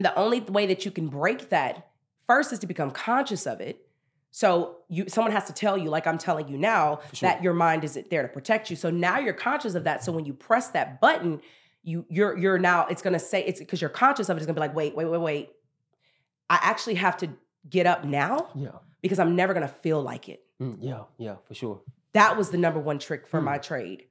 [0.00, 1.90] the only way that you can break that
[2.26, 3.86] first is to become conscious of it.
[4.32, 7.28] So you someone has to tell you, like I'm telling you now, sure.
[7.28, 8.74] that your mind isn't there to protect you.
[8.76, 10.02] So now you're conscious of that.
[10.04, 11.40] So when you press that button,
[11.82, 14.54] you you're you're now it's gonna say it's because you're conscious of it, it's gonna
[14.54, 15.50] be like, wait, wait, wait, wait.
[16.48, 17.30] I actually have to
[17.68, 18.70] get up now Yeah.
[19.02, 20.42] because I'm never gonna feel like it.
[20.60, 21.02] Mm, yeah.
[21.18, 21.36] Yeah.
[21.46, 21.82] For sure.
[22.12, 23.46] That was the number one trick for Hmm.
[23.46, 24.04] my trade.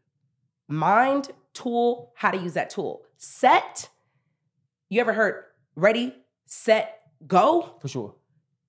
[0.67, 3.03] Mind, tool, how to use that tool.
[3.17, 3.89] Set.
[4.89, 5.43] You ever heard
[5.75, 6.15] ready,
[6.45, 7.75] set, go?
[7.81, 8.15] For sure.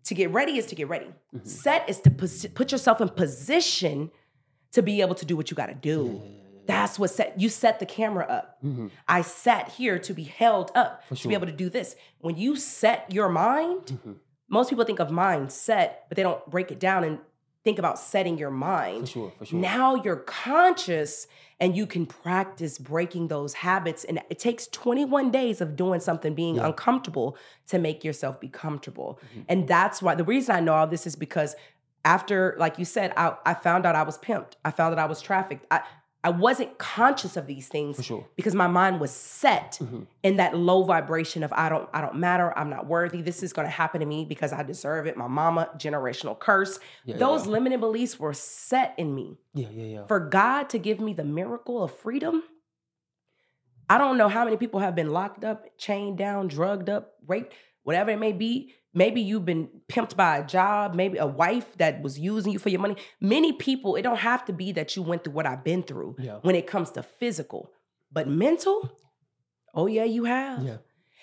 [0.05, 1.12] To get ready is to get ready.
[1.34, 1.46] Mhm.
[1.46, 4.11] Set is to pos- put yourself in position
[4.72, 6.20] to be able to do what you got to do.
[6.24, 6.36] yeah.
[6.71, 8.59] That's what set you set the camera up.
[8.64, 8.91] Mhm.
[9.09, 11.97] I sat here to be held up to be able to do this.
[12.21, 14.16] When you set your mind, Mhm.
[14.49, 17.18] most people think of mindset, but they don't break it down and
[17.62, 19.01] think about setting your mind.
[19.03, 19.59] For sure, for sure.
[19.59, 21.27] Now you're conscious
[21.62, 24.03] and you can practice breaking those habits.
[24.05, 26.66] And it takes 21 days of doing something, being Yeah.
[26.68, 27.37] uncomfortable
[27.68, 29.18] to make yourself be comfortable.
[29.37, 29.45] Mhm.
[29.49, 31.55] And that's why the reason I know all this is because
[32.03, 34.53] after, like you said, I, I found out I was pimped.
[34.64, 35.66] I found out I was trafficked.
[35.71, 35.83] I,
[36.23, 38.27] I wasn't conscious of these things sure.
[38.37, 40.07] because my mind was set Mhm.
[40.23, 43.23] in that low vibration of I don't I don't matter, I'm not worthy.
[43.23, 45.16] This is going to happen to me because I deserve it.
[45.16, 46.79] My mama generational curse.
[47.07, 47.53] Yeah, Those yeah.
[47.53, 49.39] limiting beliefs were set in me.
[49.55, 50.07] Yeah, yeah, yeah.
[50.07, 52.43] For God to give me the miracle of freedom,
[53.89, 57.55] I don't know how many people have been locked up, chained down, drugged up, raped,
[57.91, 58.72] whatever it may be.
[58.95, 62.68] Maybe you've been pimped by a job, maybe a wife that was using you for
[62.74, 62.97] your money.
[63.20, 66.16] Many people, it don't have to be that you went through what I've been through
[66.18, 66.38] Yeah.
[66.43, 67.62] when it comes to physical,
[68.16, 68.76] but mental,
[69.74, 70.62] oh yeah, you have.
[70.62, 70.76] Yeah,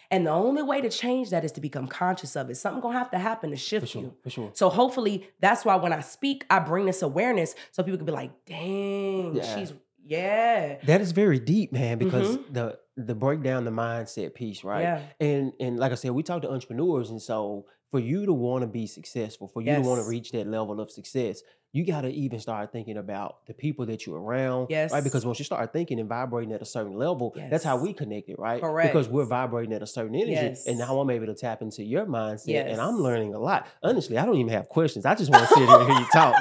[0.09, 2.55] And the only way to change that is to become conscious of it.
[2.55, 4.13] Something gonna have to happen to shift sure, you.
[4.23, 4.51] for sure.
[4.53, 8.13] So hopefully that's why when I speak, I bring this awareness so people can be
[8.21, 9.55] like, dang, Yeah.
[9.55, 9.73] she's
[10.05, 10.77] yeah.
[10.85, 12.53] That is very deep, man, because Mhm.
[12.53, 14.81] the the breakdown the mindset piece, right?
[14.81, 15.01] Yeah.
[15.19, 18.63] And and like I said, we talk to entrepreneurs, and so for you to want
[18.63, 21.41] to be successful, for you to want to reach that level of success,
[21.71, 24.91] you got to even start thinking about the people that you're around, yes.
[24.91, 25.03] right?
[25.03, 27.83] Because once you start thinking and vibrating at a certain level, that's how Yes.
[27.83, 28.61] we connected, right?
[28.61, 28.91] Correct.
[28.91, 32.05] Because we're vibrating at a certain energy, and now I'm able to tap into your
[32.05, 33.67] mindset, and I'm learning a lot.
[33.83, 35.05] Honestly, I don't even have questions.
[35.05, 36.35] I just want to sit here and hear you talk.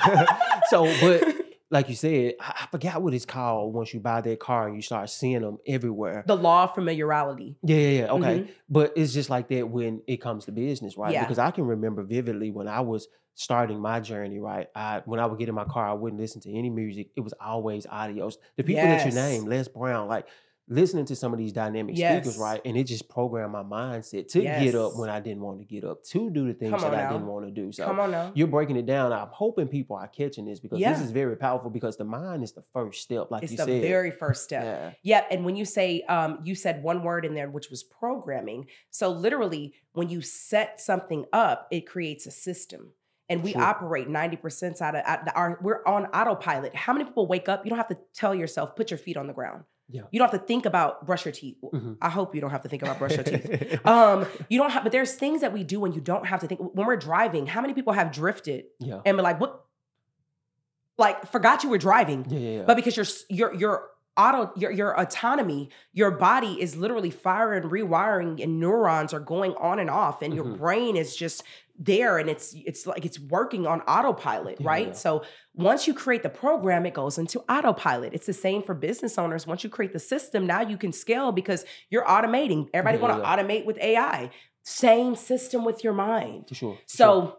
[0.71, 4.39] so, but like you said, I, I forgot what it's called once you buy that
[4.41, 6.23] car and you start seeing them everywhere.
[6.27, 7.57] the law of familiarity.
[7.62, 8.12] Yeah, yeah, yeah.
[8.12, 8.39] Okay.
[8.41, 8.49] Mhm.
[8.69, 11.12] But it's just like that when it comes to business, right?
[11.12, 11.23] Yeah.
[11.25, 14.69] Because I can remember vividly when I was starting my journey, right?
[14.75, 17.11] I when I would get in my car, I wouldn't listen to any music.
[17.17, 18.37] It was always audios.
[18.57, 20.27] The people that you name, Les Brown, like
[20.69, 22.61] listening to some of these dynamic speakers, right?
[22.64, 25.85] And it just programmed my mindset to get up when I didn't want to get
[25.85, 27.71] up, to do the things that on I didn't want to do.
[27.71, 28.33] So Come on now.
[28.35, 29.12] you're breaking it down.
[29.12, 32.53] I'm hoping people are catching this because this is very powerful because the mind is
[32.53, 33.83] the first step, like It's you the said.
[33.83, 34.64] very first step.
[34.64, 35.19] yeah.
[35.21, 38.67] Yeah, and when you say um, you said one word in there, which was programming.
[38.91, 42.93] So literally, when you set something up, it creates a system,
[43.29, 43.62] and we Sure.
[43.62, 45.59] operate ninety percent out of out- our.
[45.62, 46.75] We're on autopilot.
[46.75, 47.64] How many people wake up?
[47.64, 49.62] You don't have to tell yourself put your feet on the ground.
[49.89, 50.03] Yeah.
[50.11, 51.57] You don't have to think about brush your teeth.
[51.62, 51.97] Mhm.
[52.03, 53.80] I hope you don't have to think about brush your teeth.
[53.87, 56.47] Um, you don't have, but there's things that we do when you don't have to
[56.49, 56.61] think.
[56.61, 59.01] When we're driving, how many people have drifted yeah.
[59.05, 59.64] and be like, "What?"
[60.99, 62.26] Like forgot you were driving.
[62.28, 62.64] Yeah, yeah, yeah.
[62.66, 67.64] But because your s- your your auto your your autonomy, your body is literally firing,
[67.64, 70.59] rewiring, and neurons are going on and off, and your Mhm.
[70.59, 71.43] brain is just
[71.79, 74.89] there, and it's it's like it's working on autopilot, right?
[74.89, 74.93] Yeah.
[74.95, 78.14] So once you create the program, it goes into autopilot.
[78.14, 79.47] It's the same for business owners.
[79.47, 82.69] Once you create the system, now you can scale because you're automating.
[82.73, 83.37] Everybody Yeah, want to yeah.
[83.37, 84.31] automate with AI.
[84.62, 86.49] Same system with your mind.
[86.49, 86.79] for sure.
[86.89, 87.37] for sure.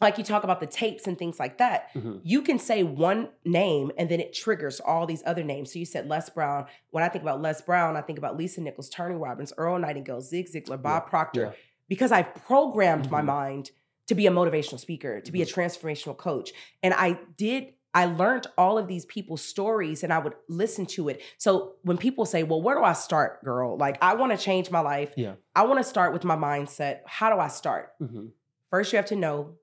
[0.00, 2.20] Like you talk about the tapes and things like that Mhm.
[2.22, 5.72] you can say one name and then it triggers all these other names.
[5.72, 6.66] So you said Les Brown.
[6.90, 10.20] When I think about Les Brown, I think about Lisa Nichols, Tony Robbins, Earl Nightingale,
[10.20, 11.52] Zig Ziglar, Bob Proctor, yeah.
[11.88, 13.24] because I've programmed my Mhm.
[13.26, 13.70] mind
[14.06, 15.60] to be a motivational speaker, to be a Mm-hmm.
[15.60, 16.52] transformational coach.
[16.82, 21.08] And I did, I learned all of these people's stories and I would listen to
[21.08, 21.20] it.
[21.38, 23.76] So when people say, Well, where do I start, girl?
[23.76, 25.12] Like, I want to change my life.
[25.16, 25.34] Yeah.
[25.56, 27.00] I want to start with my mindset.
[27.06, 27.94] How do I start?
[28.00, 28.30] Mhm.
[28.70, 29.54] First, you have to know,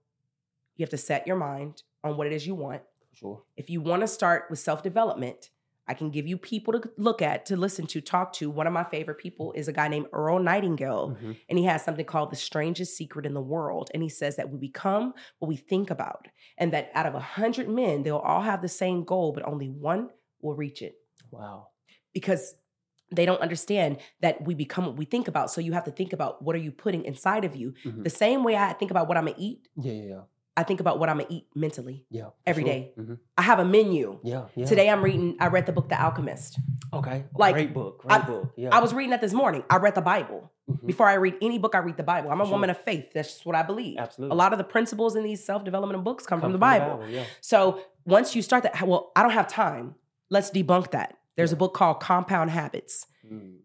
[0.75, 2.81] you have to set your mind on what it is you want.
[3.13, 3.43] Sure.
[3.55, 5.49] If you want to start with self development,
[5.87, 8.49] I can give you people to look at, to listen to, talk to.
[8.49, 11.37] One of my favorite people is a guy named Earl Nightingale, Mhm.
[11.47, 13.91] and he has something called the strangest secret in the world.
[13.93, 17.19] And he says that we become what we think about, and that out of a
[17.19, 20.09] hundred men, they'll all have the same goal, but only one
[20.41, 20.95] will reach it
[21.31, 21.67] Wow.
[22.13, 22.55] because
[23.11, 25.51] they don't understand that we become what we think about.
[25.51, 27.73] So you have to think about what are you putting inside of you.
[27.85, 28.03] Mhm.
[28.03, 30.21] The same way I think about what I'm gonna eat, Yeah, yeah, yeah.
[30.57, 32.05] I think about what I'm gonna eat mentally.
[32.09, 32.29] Yeah.
[32.45, 32.71] Every sure.
[32.71, 32.93] day.
[32.97, 33.19] Mhm.
[33.37, 34.19] I have a menu.
[34.23, 34.65] Yeah, yeah.
[34.65, 36.59] Today I'm reading, I read the book The Alchemist.
[36.93, 37.25] Okay.
[37.35, 38.03] Like, great book.
[38.03, 38.53] Great I- book.
[38.55, 38.69] Yeah.
[38.71, 39.63] I was reading that this morning.
[39.69, 40.51] I read the Bible.
[40.69, 40.85] Mhm.
[40.87, 42.31] Before I read any book, I read the Bible.
[42.31, 43.11] I'm a For woman of faith.
[43.13, 43.97] That's just what I believe.
[43.97, 44.33] Absolutely.
[44.33, 47.03] A lot of the principles in these self development books come, Come from the Bible.
[47.09, 47.25] Yeah.
[47.41, 49.95] So once you start that, well, I don't have time.
[50.29, 51.17] Let's debunk that.
[51.35, 53.07] There's a book called Compound Habits.
[53.29, 53.57] Mm.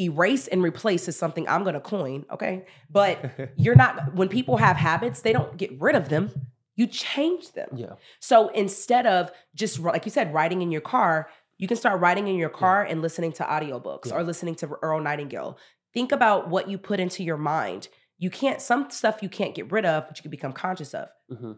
[0.00, 2.24] Erase and replace is something I'm going to coin.
[2.32, 2.64] Okay.
[2.90, 6.30] But you're not, when people have habits, they don't get rid of them,
[6.76, 7.68] you change them.
[7.74, 7.94] yeah.
[8.20, 11.28] So instead of just like you said, riding in your car,
[11.58, 14.14] you can start riding in your car and listening to audiobooks Yeah.
[14.16, 15.58] or listening to Earl Nightingale.
[15.92, 17.88] Think about what you put into your mind.
[18.18, 21.08] You can't some stuff you can't get rid of, but you can become conscious of.
[21.30, 21.56] Mhm.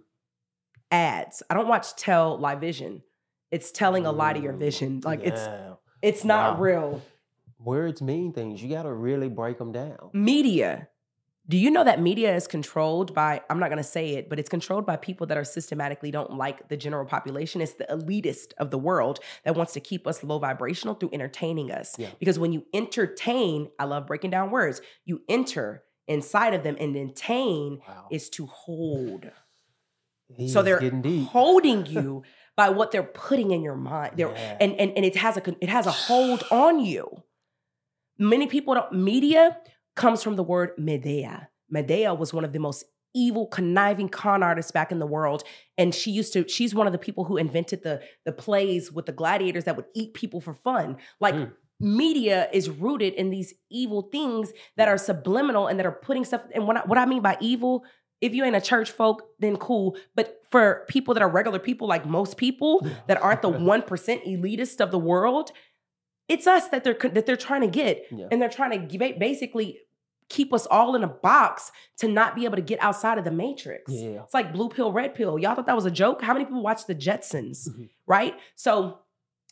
[0.91, 1.43] Ads.
[1.49, 3.03] I don't watch tell live vision.
[3.51, 5.01] It's telling a lie to your Mm, vision.
[5.05, 5.47] Like it's
[6.03, 6.61] it's not Wow.
[6.63, 7.03] real.
[7.65, 8.63] Words mean things.
[8.63, 10.11] You got to really break them down.
[10.13, 10.89] Media.
[11.49, 14.39] Do you know that media is controlled by, I'm not going to say it, but
[14.39, 17.61] it's controlled by people that are systematically don't like the general population.
[17.61, 21.73] It's the elitist of the world that wants to keep us low vibrational through entertaining
[21.73, 21.97] us.
[21.99, 22.11] Yeah.
[22.21, 26.97] Because when you entertain, I love breaking down words, you enter inside of them and
[26.97, 28.07] entertain Wow.
[28.13, 29.31] is to hold.
[30.29, 30.81] He so they're
[31.27, 32.23] holding you
[32.57, 34.13] by what they're putting in your mind.
[34.17, 34.57] They're, Yeah.
[34.61, 37.23] and, and and it has a it has a hold on you.
[38.23, 39.59] Many people don't media
[39.97, 41.49] comes from the word Medea.
[41.69, 45.43] Medea was one of the most evil, conniving con artists back in the world.
[45.77, 49.07] And she used to, she's one of the people who invented the, the plays with
[49.07, 50.97] the gladiators that would eat people for fun.
[51.21, 51.53] Like Mm.
[51.81, 56.43] media is rooted in these evil things that are subliminal and that are putting stuff.
[56.55, 57.85] And what I, what I mean by evil,
[58.21, 59.97] if you ain't a church folk, then cool.
[60.15, 64.25] But for people that are regular people, like most people that aren't the one percent
[64.25, 65.51] elitist of the world,
[66.29, 68.29] it's us that they're that they're trying to get, Yeah.
[68.31, 69.81] and they're trying to basically
[70.29, 73.31] keep us all in a box to not be able to get outside of the
[73.31, 73.93] matrix.
[73.93, 74.23] Yeah.
[74.23, 75.39] It's like blue pill, red pill.
[75.39, 76.23] Y'all thought that was a joke?
[76.23, 77.69] How many people watch the Jetsons?
[77.69, 77.91] Mhm.
[78.07, 78.35] Right?
[78.55, 79.01] So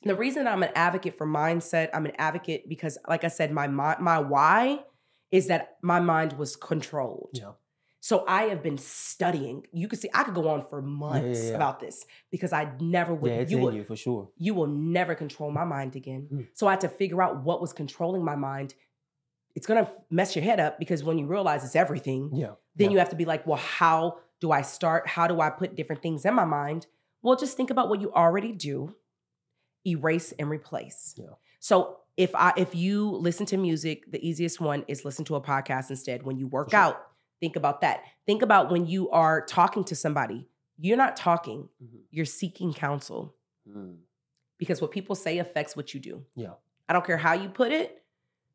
[0.04, 3.66] the reason I'm an advocate for mindset, I'm an advocate because, like I said, my
[3.66, 4.84] my, my why
[5.30, 7.30] is that my mind was controlled.
[7.34, 7.52] Yeah.
[8.02, 9.66] So I have been studying.
[9.72, 11.54] You can see I could go on for months yeah.
[11.54, 13.30] about this because I never would.
[13.30, 14.30] Yeah, it's you in would, you for sure.
[14.38, 16.28] you will never control my mind again.
[16.32, 16.46] Mm.
[16.54, 18.74] So I had to figure out what was controlling my mind.
[19.54, 22.52] It's gonna mess your head up because when you realize it's everything, Yeah.
[22.74, 22.92] then yeah.
[22.92, 25.06] you have to be like, well, how do I start?
[25.06, 26.86] How do I put different things in my mind?
[27.20, 28.94] Well, just think about what you already do,
[29.86, 31.14] erase and replace.
[31.18, 31.34] Yeah.
[31.58, 35.40] So if I if you listen to music, the easiest one is listen to a
[35.40, 36.22] podcast instead.
[36.22, 36.80] When you work sure.
[36.80, 37.09] out,
[37.40, 38.02] think about that.
[38.26, 40.46] Think about when you are talking to somebody.
[40.78, 42.00] You're not talking, Mhm.
[42.10, 43.34] you're seeking counsel
[43.68, 43.98] Mm.
[44.58, 46.24] because what people say affects what you do.
[46.34, 46.54] Yeah.
[46.88, 48.02] I don't care how you put it.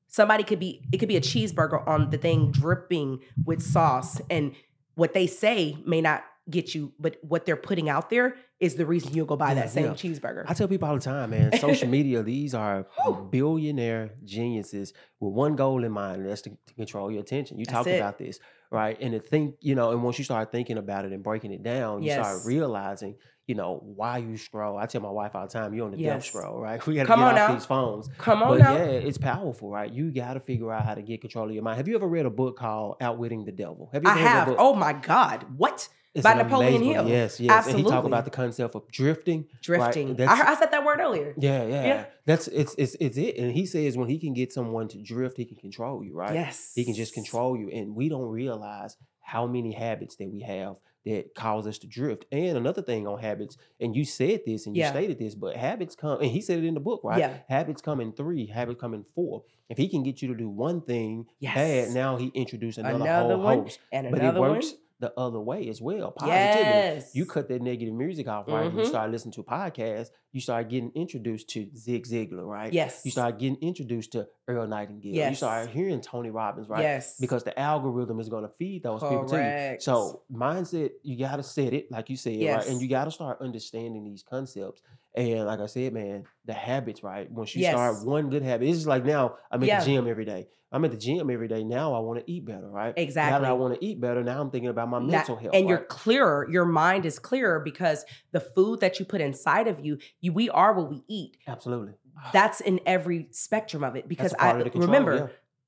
[0.07, 4.21] Somebody could be, it could be a cheeseburger on the thing dripping with sauce.
[4.29, 4.55] And
[4.95, 8.85] what they say may not get you, but what they're putting out there is the
[8.85, 9.91] reason you'll go buy Yeah, that same yeah.
[9.91, 10.45] cheeseburger.
[10.47, 12.85] I tell people all the time, man, social media, these are
[13.31, 17.57] billionaire geniuses with one goal in mind, and that's to, to control your attention.
[17.59, 17.99] You That's talked it.
[17.99, 18.39] about this,
[18.71, 18.97] right?
[18.99, 21.63] And to think, you know, and once you start thinking about it and breaking it
[21.63, 23.15] down, you start realizing,
[23.47, 24.77] you know, why you scroll.
[24.77, 26.85] I tell my wife all the time, you're on the death scroll, right?
[26.87, 27.53] We gotta Come get on off now.
[27.55, 28.09] these phones.
[28.17, 28.73] Come on But now.
[28.75, 29.91] yeah, it's powerful, right?
[29.91, 31.77] You gotta figure out how to get control of your mind.
[31.77, 33.89] Have you ever read a book called Outwitting the Devil?
[33.93, 34.47] Have you I ever read that have.
[34.47, 34.57] book?
[34.59, 35.45] Oh my God.
[35.57, 35.87] What?
[36.15, 36.93] It's by Napoleon book.
[36.93, 37.07] Hill.
[37.09, 37.67] Yes, yes.
[37.67, 39.47] And he talked about the concept of drifting.
[39.61, 40.19] Drifting.
[40.21, 41.33] I, heard, I said that word earlier.
[41.37, 42.05] Yeah, yeah, Yeah.
[42.25, 43.37] That's it's it's it's it.
[43.37, 46.33] And he says when he can get someone to drift, he can control you, right?
[46.33, 46.71] Yes.
[46.73, 47.69] He can just control you.
[47.69, 52.25] And we don't realize how many habits that we have that cause us to drift.
[52.31, 54.89] And another thing on habits, and you said this and you Yeah.
[54.91, 57.19] stated this, but habits come, and he said it in the book, right?
[57.19, 57.33] Yeah.
[57.47, 59.43] Habits come in three, habits come in four.
[59.69, 61.55] If he can get you to do one thing Yes.
[61.55, 63.79] bad, now he introduced another, Another whole one, host.
[63.91, 64.79] and But it another works one.
[64.99, 66.11] The other way as well.
[66.11, 66.59] Positivity.
[66.69, 67.15] Yes.
[67.15, 68.71] You cut that negative music off, right?
[68.71, 68.85] You Mhm.
[68.87, 70.09] start listening to podcasts.
[70.31, 72.71] You start getting introduced to Zig Ziglar, right?
[72.71, 73.01] Yes.
[73.03, 75.13] You start getting introduced to Earl Nightingale.
[75.13, 75.31] Yes.
[75.31, 76.81] You start hearing Tony Robbins, right?
[76.81, 77.19] Yes.
[77.19, 79.35] Because the algorithm is going to feed those people to
[79.73, 79.79] you.
[79.81, 82.67] So mindset, you got to set it, like you said, right?
[82.67, 84.81] And you got to start understanding these concepts.
[85.15, 87.31] And like I said, man, the habits, right?
[87.31, 87.73] Once you Yes.
[87.73, 89.79] start one good habit, it's just like now I'm at Yeah.
[89.79, 90.47] the gym every day.
[90.71, 91.63] I'm at the gym every day.
[91.63, 92.93] Now I want to eat better, right?
[92.97, 93.31] Exactly.
[93.31, 93.49] Now that.
[93.49, 95.53] I want to eat better, now I'm thinking about my That- mental health.
[95.55, 98.03] and you're clearer your mind is clearer because
[98.33, 101.93] the food that you put inside of you, you we are what we eat absolutely.
[102.33, 105.27] that's in every spectrum of it because i control, remember yeah.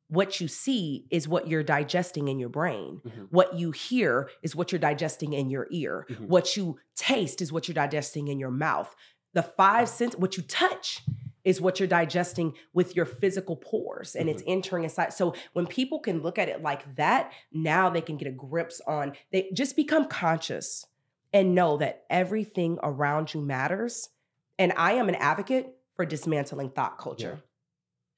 [0.10, 3.28] what you see is what you're digesting in your brain Mhm.
[3.30, 6.28] what you hear is what you're digesting in your ear Mhm.
[6.28, 8.96] what you taste is what you're digesting in your mouth
[9.38, 11.04] the five sense what you touch
[11.44, 15.14] is what you're digesting with your physical pores and it's entering inside.
[15.14, 18.82] So when people can look at it like that now they can get a grips
[18.88, 20.88] on they just become conscious
[21.32, 24.10] and know that everything around you matters.
[24.58, 27.40] And i am an advocate for dismantling thought culture.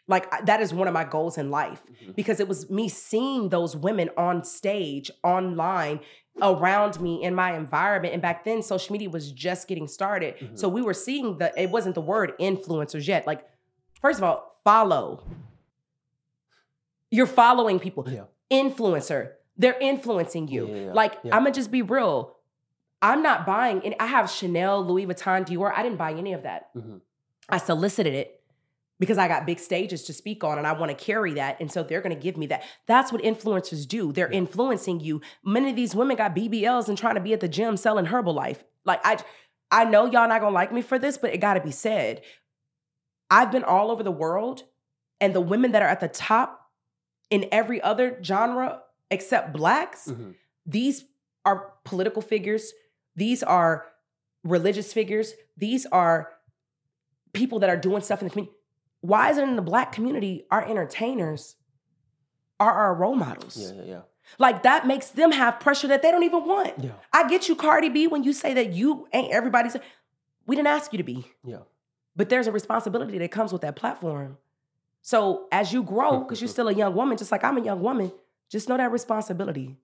[0.08, 2.16] Like that is one of my goals in life Mhm.
[2.16, 6.00] because it was me seeing those women on stage online
[6.42, 8.14] around me in my environment.
[8.14, 10.36] And back then social media was just getting started.
[10.38, 10.58] Mhm.
[10.60, 13.26] so we were seeing the it wasn't the word influencers yet.
[13.28, 13.46] Like
[14.02, 15.24] first of all follow.
[17.12, 18.06] You're following people.
[18.10, 18.26] Yeah.
[18.52, 19.32] influencer.
[19.58, 20.68] They're influencing you.
[20.68, 21.36] Yeah, like yeah.
[21.36, 22.36] i'm gonna just be real.
[23.02, 25.72] I'm not buying and i have chanel louis vuitton dior.
[25.76, 26.74] I didn't buy any of that.
[26.76, 27.02] Mhm.
[27.50, 28.39] i solicited it
[29.00, 31.58] because I got big stages to speak on and I want to carry that.
[31.60, 32.64] And so they're going to give me that.
[32.86, 34.12] That's what influencers do.
[34.12, 35.22] They're influencing you.
[35.44, 38.64] Many of these women got BBLs and trying to be at the gym selling Herbalife.
[38.86, 39.18] Like I
[39.72, 41.72] I know y'all not going to like me for this, but it got to be
[41.72, 42.22] said.
[43.30, 44.64] I've been all over the world
[45.22, 46.72] and the women that are at the top
[47.30, 48.82] in every other genre
[49.12, 50.36] except blacks, Mhm.
[50.66, 51.06] these
[51.46, 52.74] are political figures,
[53.16, 53.86] these are
[54.44, 56.32] religious figures, these are
[57.34, 58.56] people that are doing stuff in the community.
[59.02, 61.56] Why is it in the black community our entertainers
[62.60, 63.58] are our role models?
[63.58, 64.02] Yeah, yeah, yeah.
[64.38, 66.74] Like that makes them have pressure that they don't even want.
[66.84, 66.92] Yeah.
[67.12, 69.76] I get you, Cardi B, when you say that you ain't everybody's.
[70.46, 71.60] We didn't ask you to be, Yeah.
[72.16, 74.38] but there's a responsibility that comes with that platform.
[75.02, 77.82] So as you grow, because you're still a young woman, just like I'm a young
[77.82, 78.12] woman,
[78.50, 79.78] just know that responsibility.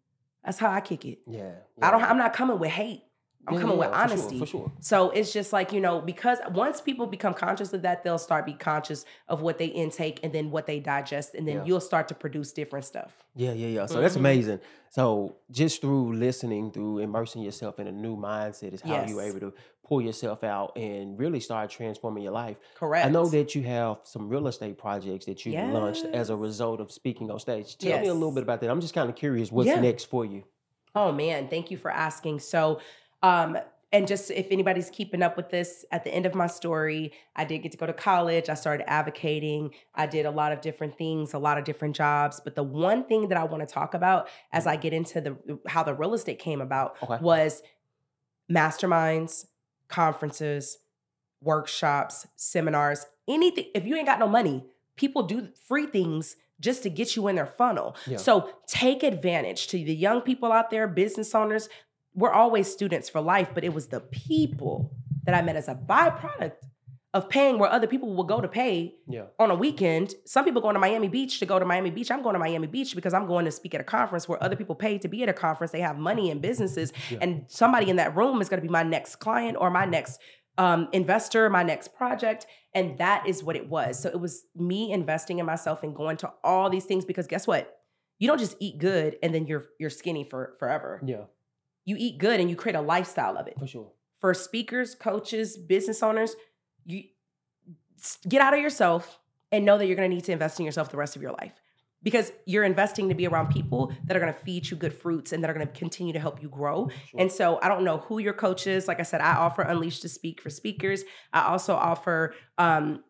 [0.43, 1.19] That's how I kick it.
[1.27, 1.51] Yeah.
[1.81, 2.03] I don't.
[2.03, 3.01] I'm not coming with hate.
[3.47, 4.39] I'm Yeah, coming yeah, with sure, honesty.
[4.39, 4.71] For sure.
[4.79, 8.45] So it's just like, you know, because once people become conscious of that, they'll start
[8.45, 11.63] be conscious of what they intake and then what they digest, and then Yeah.
[11.65, 13.23] you'll start to produce different stuff.
[13.35, 13.85] Yeah, yeah, yeah.
[13.85, 14.19] So that's Mhm.
[14.21, 14.59] amazing.
[14.89, 19.41] So just through listening, through immersing yourself in a new mindset is how you're able
[19.41, 19.53] to
[19.85, 22.57] pull yourself out and really start transforming your life.
[22.75, 23.05] Correct.
[23.05, 26.79] I know that you have some real estate projects that you launched as a result
[26.79, 27.77] of speaking on stage.
[27.77, 28.69] Tell me a little bit about that.
[28.71, 30.43] I'm just kind of curious what's next for you.
[30.95, 32.39] Oh man, thank you for asking.
[32.39, 32.79] So,
[33.25, 33.57] um,
[33.91, 37.45] and just if anybody's keeping up with this, at the end of my story, I
[37.45, 38.49] did get to go to college.
[38.49, 39.71] I started advocating.
[39.93, 42.41] I did a lot of different things, a lot of different jobs.
[42.43, 45.59] But the one thing that I want to talk about as I get into the
[45.67, 47.17] how the real estate came about Okay.
[47.21, 47.61] was
[48.51, 49.45] masterminds,
[49.87, 50.79] conferences,
[51.41, 53.65] workshops, seminars, anything.
[53.73, 54.65] If you ain't got no money,
[54.97, 57.95] people do free things just to get you in their funnel.
[58.07, 58.17] Yeah.
[58.17, 61.69] So take advantage to the young people out there, business owners.
[62.15, 64.91] We're always students for life, but it was the people
[65.25, 66.53] that I met as a byproduct
[67.13, 69.27] of paying where other people will go to pay Yeah.
[69.39, 70.15] on a weekend.
[70.25, 72.11] Some people going to Miami Beach to go to Miami Beach.
[72.11, 74.57] I'm going to Miami Beach because I'm going to speak at a conference where other
[74.57, 75.71] people pay to be at a conference.
[75.71, 77.19] They have money and businesses, Yeah.
[77.21, 80.19] and somebody in that room is going to be my next client or my next
[80.57, 82.47] um, investor, my next project.
[82.73, 83.97] And that is what it was.
[83.99, 87.45] So it was me investing in myself and going to all these things because guess
[87.47, 87.77] what?
[88.19, 91.01] You don't just eat good and then you're you're skinny for forever.
[91.05, 91.25] Yeah,
[91.85, 93.91] You eat good and you create a lifestyle of it for sure.
[94.19, 96.35] for speakers, coaches, business owners,
[96.85, 97.03] you
[98.27, 99.19] get out of yourself
[99.51, 101.31] and know that you're going to need to invest in yourself the rest of your
[101.31, 101.53] life
[102.03, 105.31] because you're investing to be around people that are going to feed you good fruits
[105.33, 106.87] and that are going to continue to help you grow.
[107.09, 107.19] Sure.
[107.19, 108.87] And so I don't know who your coach is.
[108.87, 111.03] Like I said, I offer Unleash to Speak for speakers.
[111.33, 113.03] I also offer um,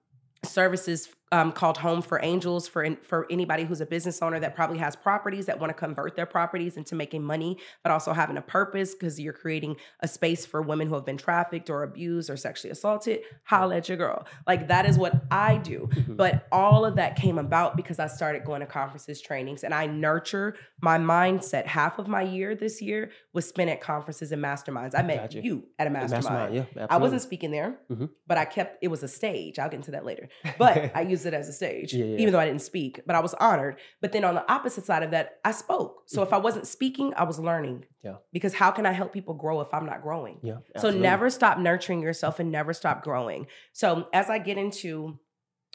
[0.43, 4.77] services um, called Home for Angels for for anybody who's a business owner that probably
[4.77, 8.41] has properties that want to convert their properties into making money, but also having a
[8.41, 12.37] purpose because you're creating a space for women who have been trafficked or abused or
[12.37, 13.21] sexually assaulted.
[13.45, 14.25] Holla at your girl.
[14.45, 15.89] Like that is what I do.
[15.91, 16.15] Mhm.
[16.15, 19.87] But all of that came about because I started going to conferences, trainings, and I
[19.87, 21.65] nurture my mindset.
[21.65, 24.93] Half of my year this year was spent at conferences and masterminds.
[24.97, 25.41] I met Gotcha.
[25.43, 26.53] you at a The mastermind.
[26.55, 26.87] yeah, absolutely.
[26.89, 28.09] I wasn't speaking there, Mhm.
[28.27, 29.57] but I kept it was a stage.
[29.59, 30.27] I'll get into that later.
[30.59, 32.17] But I used it as a stage, Yeah, yeah.
[32.17, 32.99] even though I didn't speak.
[33.05, 33.77] But I was honored.
[34.01, 36.01] But then on the opposite side of that, I spoke.
[36.07, 37.75] So if I wasn't speaking, I was learning.
[37.75, 38.07] Mm-hmm.
[38.07, 38.15] Yeah.
[38.33, 40.39] Because how can I help people grow if I'm not growing?
[40.43, 43.45] Yeah, So never stop nurturing yourself and never stop growing.
[43.71, 45.19] So as I get into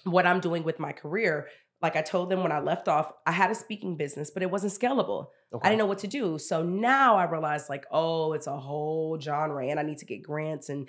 [0.05, 1.47] what I'm doing with my career,
[1.82, 4.51] like I told them when I left off, I had a speaking business, but it
[4.51, 5.28] wasn't scalable.
[5.53, 5.66] Okay.
[5.66, 6.38] I didn't know what to do.
[6.38, 10.22] So now I realized like, oh, it's a whole genre and I need to get
[10.22, 10.88] grants and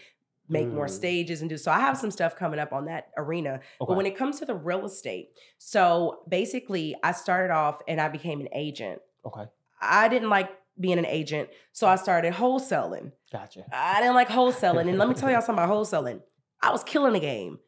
[0.49, 0.89] make more Mm.
[0.89, 3.61] stages and do so I have some stuff coming up on that arena.
[3.79, 8.07] But when it comes to the real estate, so basically I started off and I
[8.09, 9.01] became an agent.
[9.25, 9.45] Okay,
[9.81, 13.11] I didn't like being an agent, so I started wholesaling.
[13.31, 13.63] gotcha.
[13.71, 14.89] I didn't like wholesaling.
[14.89, 16.21] And let me tell y'all something about wholesaling.
[16.61, 17.59] I was killing the game.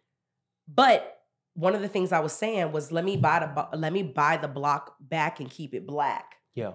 [0.67, 1.21] But
[1.53, 4.37] one of the things I was saying was let me buy the let me buy
[4.37, 6.35] the block back and keep it black.
[6.55, 6.73] Yeah,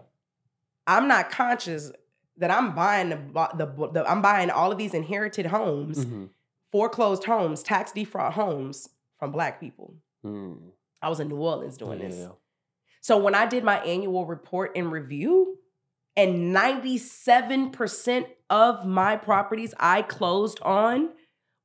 [0.86, 1.90] I'm not conscious
[2.38, 3.16] that I'm buying the,
[3.56, 6.30] the, the I'm buying all of these inherited homes, Mhm.
[6.72, 9.94] foreclosed homes, tax defraud homes from black people.
[10.24, 10.58] Mm.
[11.02, 12.28] I was in New Orleans doing Yeah, this.
[13.00, 15.58] So when I did my annual report and review,
[16.16, 21.10] and 97% of my properties I closed on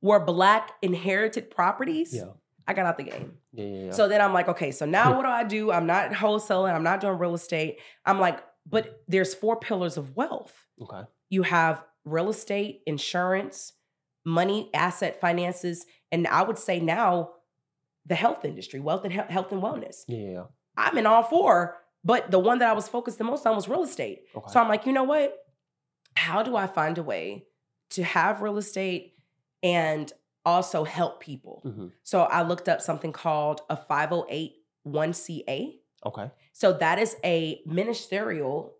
[0.00, 2.28] were black inherited properties, Yeah,
[2.66, 3.38] I got out the game.
[3.52, 3.90] yeah, yeah, yeah.
[3.92, 5.70] So then I'm like, okay, so now what do I do?
[5.72, 7.78] I'm not wholesaling, I'm not doing real estate.
[8.04, 10.66] I'm like, but there's four pillars of wealth.
[10.80, 11.02] okay.
[11.30, 13.72] You have real estate, insurance,
[14.24, 17.30] money, asset finances, and I would say now
[18.06, 20.04] the health industry, wealth and he- health and wellness.
[20.08, 20.44] Yeah.
[20.76, 23.68] I'm in all four, but the one that I was focused the most on was
[23.68, 24.24] real estate.
[24.36, 24.52] Okay.
[24.52, 25.36] So I'm like, you know what?
[26.16, 27.46] How do I find a way
[27.90, 29.14] to have real estate
[29.62, 30.12] and
[30.44, 31.62] also help people?
[31.64, 31.92] Mhm.
[32.02, 34.52] So I looked up something called a 508
[34.86, 35.80] 1CA.
[36.04, 36.30] Okay.
[36.52, 38.74] So that is a ministerial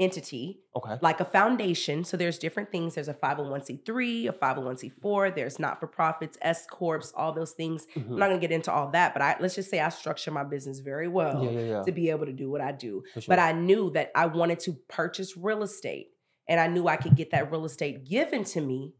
[0.00, 0.98] entity Okay.
[1.02, 2.02] like a foundation.
[2.02, 2.96] So there's different things.
[2.96, 7.86] There's a 501c3, a 501c4, there's not for profits, S corps, all those things.
[7.94, 8.18] I'm Mhm.
[8.18, 10.80] not gonna get into all that, but I let's just say I structure my business
[10.80, 11.82] very well Yeah, yeah, yeah.
[11.82, 13.04] to be able to do what I do.
[13.12, 13.22] Sure.
[13.28, 16.10] But I knew that I wanted to purchase real estate,
[16.48, 18.94] and I knew I could get that real estate given to me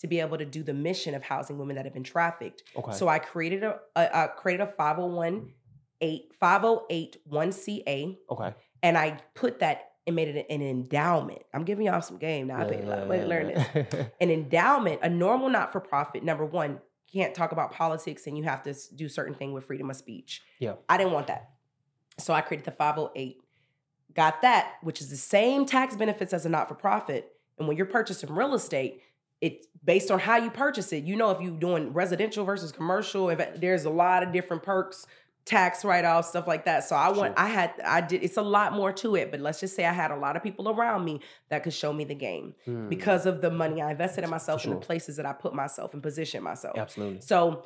[0.00, 2.64] to be able to do the mission of housing women that have been trafficked.
[2.74, 2.90] okay.
[2.92, 5.54] So I created a, a, I created a 501 8
[6.02, 8.54] 5081CA okay.
[8.82, 11.42] and I put that and made it an endowment.
[11.52, 12.60] I'm giving y'all some game now.
[12.60, 13.66] I paid a lot of money to learn this.
[14.20, 16.80] An endowment, a normal not for profit, number one,
[17.12, 20.42] can't talk about politics and you have to do certain thing with freedom of speech.
[20.58, 20.74] Yeah.
[20.88, 21.50] I didn't want that.
[22.18, 23.42] So I created the 508.
[24.14, 27.32] Got that, which is the same tax benefits as a not for profit.
[27.58, 29.02] And when you're purchasing real estate,
[29.40, 31.04] it's based on how you purchase it.
[31.04, 35.06] You know, if you're doing residential versus commercial, if there's a lot of different perks,
[35.44, 36.84] tax write-offs, stuff like that.
[36.84, 37.44] So I want, Sure.
[37.44, 38.22] I had, I did.
[38.22, 40.42] It's a lot more to it, but let's just say I had a lot of
[40.42, 43.90] people around me that could show me the game Mm, because of the money I
[43.92, 46.76] invested in myself and the places that I put myself and position myself.
[46.78, 47.20] absolutely.
[47.22, 47.64] So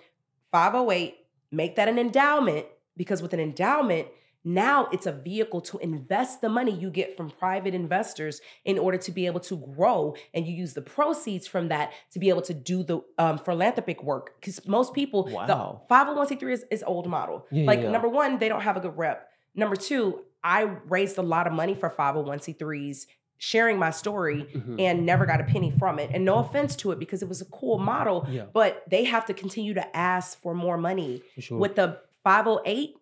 [0.53, 1.15] 508,
[1.51, 2.67] make that an endowment
[2.97, 4.07] because with an endowment,
[4.45, 8.99] now it's a vehicle to invest the money you get from private investors in order
[8.99, 12.43] to be able to grow and you use the proceeds from that to be able
[12.43, 15.47] to do the um, philanthropic work because most people Wow.
[15.89, 17.91] the 501c3 is, is old model Yeah, like yeah.
[17.91, 21.53] number one they don't have a good rep number two i raised a lot of
[21.53, 23.07] money for 501c3s
[23.39, 24.81] sharing my story Mhm.
[24.81, 26.11] and never got a penny from it.
[26.15, 29.27] And no offense to it because it was a cool model, Yeah, but they have
[29.27, 31.21] to continue to ask for more money.
[31.35, 31.59] for sure.
[31.59, 32.95] With the 508,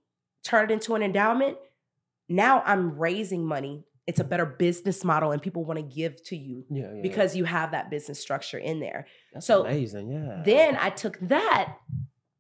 [0.45, 1.57] turn it into an endowment.
[2.29, 3.85] Now I'm raising money.
[4.07, 7.03] It's a better business model and people want to give to you yeah, yeah.
[7.03, 9.07] because you have that business structure in there.
[9.33, 10.11] That's so amazing.
[10.11, 10.43] Yeah.
[10.45, 11.77] Then I took that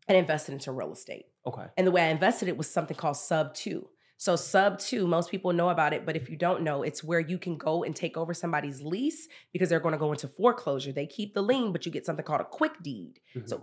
[0.09, 1.27] and invested into real estate.
[1.47, 1.67] okay.
[1.77, 3.89] And the way I invested it was something called Sub 2.
[4.17, 7.21] So Sub 2, most people know about it, but if you don't know, it's where
[7.21, 10.93] you can go and take over somebody's lease because they're going to go into foreclosure.
[10.93, 13.19] They keep the lien, but you get something called a quick deed.
[13.37, 13.49] Mhm.
[13.49, 13.63] So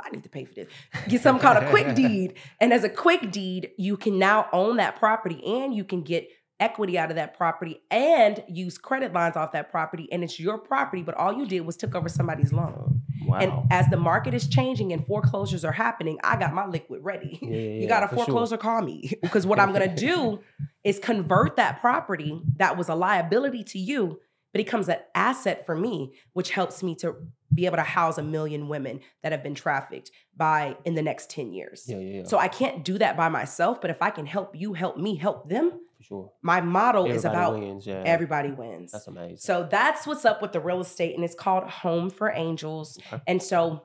[0.00, 0.68] I need to pay for this.
[1.08, 2.34] Get something called a quick deed.
[2.60, 6.28] And as a quick deed, you can now own that property and you can get
[6.60, 10.56] equity out of that property and use credit lines off that property and it's your
[10.56, 13.38] property but all you did was took over somebody's loan Wow.
[13.40, 17.40] and as the market is changing and foreclosures are happening i got my liquid ready
[17.42, 18.24] Yeah, yeah, you got a for sure.
[18.26, 20.40] foreclosure call me because what i'm going to do
[20.84, 24.20] is convert that property that was a liability to you
[24.54, 27.16] but it becomes an asset for me which helps me to
[27.52, 31.28] be able to house a million women that have been trafficked by in the next
[31.30, 32.24] 10 years Yeah, yeah, yeah.
[32.24, 35.16] so i can't do that by myself but if i can help you help me
[35.16, 36.32] help them sure.
[36.42, 38.02] my is Everybody about wins, yeah.
[38.06, 39.36] everybody wins That's amazing.
[39.38, 42.98] so that's what's up with the real estate, and it's called Home for Angels.
[43.12, 43.22] Okay.
[43.26, 43.82] And so,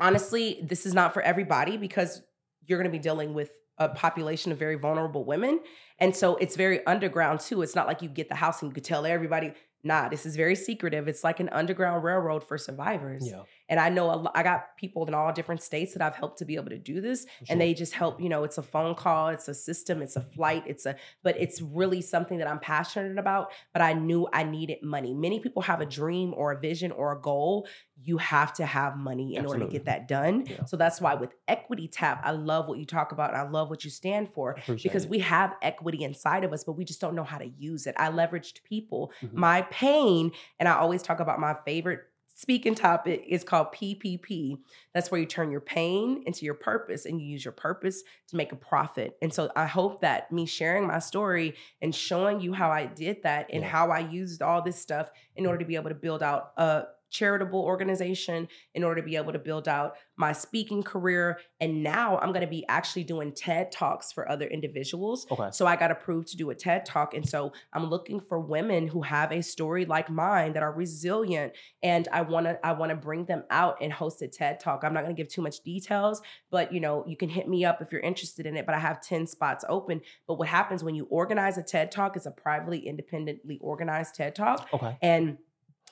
[0.00, 2.22] honestly, this is not for everybody because
[2.66, 5.60] you're going to be dealing with a population of very vulnerable women.
[5.98, 7.62] And so, it's very underground too.
[7.62, 9.52] It's not like you get the house and you could tell everybody.
[9.84, 11.06] Nah, this is very secretive.
[11.08, 13.28] It's like an underground railroad for survivors.
[13.28, 16.38] yeah, And I know a I got people in all different states that I've helped
[16.38, 18.20] to be able to do this, for and they just help.
[18.20, 20.96] You know, it's a phone call, it's a system, it's a flight, it's a.
[21.22, 23.52] But it's really something that I'm passionate about.
[23.72, 25.14] But I knew I needed money.
[25.14, 27.66] Many people have a dream or a vision or a goal.
[28.02, 30.46] You have to have money in order to get that done.
[30.46, 30.64] Yeah.
[30.64, 33.70] So that's why with Equity Tap, I love what you talk about, and I love
[33.70, 35.10] what you stand for because it.
[35.10, 37.94] we have equity inside of us, but we just don't know how to use it.
[37.98, 39.12] I leveraged people.
[39.22, 39.34] Mhm.
[39.34, 42.00] My pain, and I always talk about my favorite
[42.34, 44.58] speaking topic is called PPP.
[44.92, 48.36] That's where you turn your pain into your purpose and you use your purpose to
[48.36, 49.16] make a profit.
[49.22, 53.22] And so I hope that me sharing my story and showing you how I did
[53.22, 53.68] that and Yeah.
[53.68, 56.84] how I used all this stuff in order to be able to build out a
[57.14, 62.18] charitable organization in order to be able to build out my speaking career and now
[62.18, 65.48] I'm going to be actually doing TED Talks for other individuals Okay.
[65.52, 67.14] so I got approved to do a TED talk.
[67.14, 71.52] And so I'm looking for women who have a story like mine that are resilient.
[71.82, 74.82] And I wanna I wanna bring them out and host a TED talk.
[74.84, 77.80] I'm not gonna give too much details, but you know, you can hit me up
[77.80, 78.66] if you're interested in it.
[78.66, 80.00] But I have 10 spots open.
[80.26, 84.34] But what happens when you organize a TED talk is a privately independently organized TED
[84.34, 84.68] talk.
[84.72, 84.96] Okay.
[85.00, 85.38] And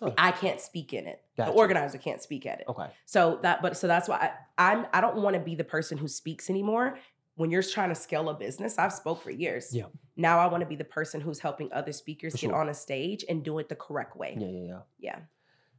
[0.03, 0.11] Huh.
[0.19, 1.23] I can't speak in it.
[1.37, 1.53] Gotcha.
[1.53, 2.67] The organizer can't speak at it.
[2.69, 2.87] Okay.
[3.07, 4.87] So that, but so that's why I, I'm.
[4.93, 6.99] I don't want to be the person who speaks anymore.
[7.37, 9.75] When you're trying to scale a business, I've spoke for years.
[9.75, 9.85] Yeah.
[10.17, 12.57] Now I want to be the person who's helping other speakers For get sure.
[12.57, 14.37] on a stage and do it the correct way.
[14.39, 14.79] Yeah, yeah, yeah.
[14.99, 15.19] Yeah.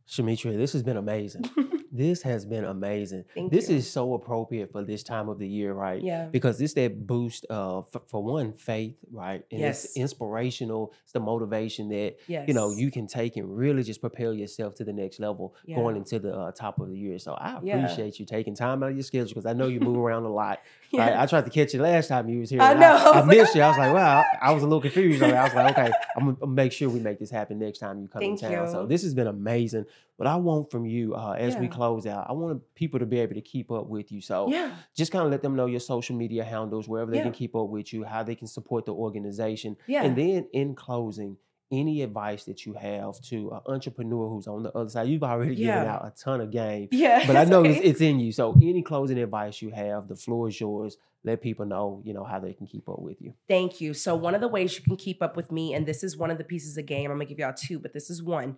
[0.07, 1.45] Shametria, this has been amazing.
[1.91, 3.23] this has been amazing.
[3.35, 3.77] Thank this you.
[3.77, 6.01] is so appropriate for this time of the year, right?
[6.01, 6.25] Yeah.
[6.25, 9.43] Because this that boost of f- for one faith, right?
[9.51, 9.85] And Yes.
[9.85, 10.91] it's inspirational.
[11.03, 12.47] It's the motivation that Yes.
[12.47, 15.75] you know you can take and really just propel yourself to the next level Yeah.
[15.77, 17.17] going into the uh, top of the year.
[17.19, 17.77] So I Yeah.
[17.77, 20.29] appreciate you taking time out of your schedule because I know you move around a
[20.33, 20.59] lot.
[20.91, 20.99] Yes.
[20.99, 21.17] Right?
[21.19, 22.61] I tried to catch you last time you was here.
[22.61, 22.87] I know.
[22.87, 23.61] I, I was like, missed you.
[23.61, 25.23] I was like, wow, I was a little confused.
[25.23, 28.07] I was like, okay, I'm gonna make sure we make this happen next time you
[28.07, 28.67] come Thank in town.
[28.69, 28.87] So you.
[28.87, 29.85] this has been amazing.
[30.17, 33.19] What I want from you uh, as we close out, I want people to be
[33.19, 34.21] able to keep up with you.
[34.21, 34.71] So Yeah.
[34.95, 37.23] just kind of let them know your social media handles, wherever they Yeah.
[37.23, 39.75] can keep up with you, how they can support the organization.
[39.87, 40.03] Yeah.
[40.03, 41.37] And then in closing,
[41.71, 45.07] any advice that you have to an entrepreneur who's on the other side?
[45.07, 47.23] You've already given out a ton of game, Yeah.
[47.27, 47.71] but I know okay.
[47.77, 48.31] it's, it's in you.
[48.31, 50.97] So any closing advice you have, the floor is yours.
[51.23, 53.33] Let people know, you know, how they can keep up with you.
[53.47, 53.93] Thank you.
[53.95, 56.29] So one of the ways you can keep up with me, and this is one
[56.29, 57.09] of the pieces of game.
[57.09, 58.57] I'm gonna give y'all two, but this is one.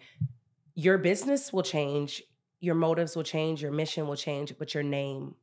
[0.76, 2.22] Your business will change,
[2.60, 5.36] your motives will change, your mission will change, but your name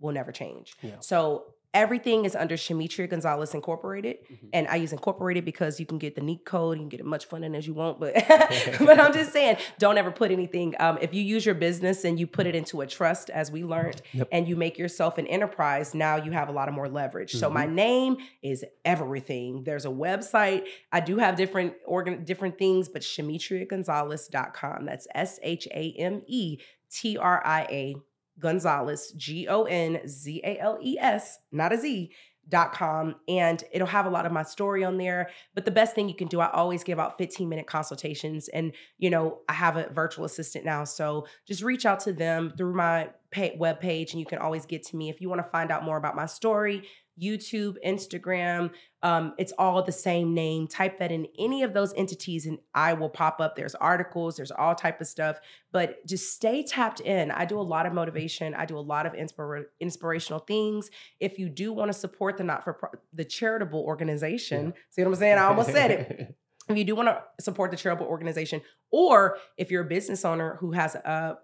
[0.00, 0.74] will never change.
[0.82, 0.96] Yeah.
[1.00, 4.16] So everything is under Shametria Gonzales Incorporated.
[4.30, 4.48] Mhm.
[4.52, 7.06] And I use incorporated because you can get the neat code, you can get it
[7.06, 8.00] much funding as you want.
[8.00, 8.14] But
[8.80, 10.74] but I'm just saying, don't ever put anything.
[10.80, 13.64] Um, if you use your business and you put it into a trust, as we
[13.64, 14.28] learned, Yep.
[14.32, 17.32] and you make yourself an enterprise, now you have a lot of more leverage.
[17.32, 19.64] So my name is everything.
[19.64, 20.64] There's a website.
[20.90, 24.84] I do have different organ different things, but ShametriaGonzales.com.
[24.86, 26.58] That's S-H-A-M-E
[26.90, 27.96] T-R-I-A
[28.38, 32.12] Gonzales, G O N Z A L E S, not a Z.
[32.50, 35.28] Dot com and it'll have a lot of my story on there.
[35.54, 38.48] But the best thing you can do, I always give out 15 minute consultations.
[38.48, 40.84] And, you know, I have a virtual assistant now.
[40.84, 44.64] So just reach out to them through my pay- web page and you can always
[44.64, 45.10] get to me.
[45.10, 46.88] If you want to find out more about my story,
[47.20, 48.70] YouTube, Instagram,
[49.02, 50.66] um, it's all the same name.
[50.66, 53.56] Type that in any of those entities and I will pop up.
[53.56, 55.38] There's articles, there's all type of stuff
[55.72, 57.30] but just stay tapped in.
[57.30, 58.54] I do a lot of motivation.
[58.54, 60.90] I do a lot of inspira- inspirational things.
[61.20, 65.08] If you do want to support the not for pro- the charitable organization, see what
[65.08, 65.38] I'm saying?
[65.38, 66.36] I almost said it.
[66.70, 68.60] If you do want to support the charitable organization,
[68.90, 71.38] or if you're a business owner who has a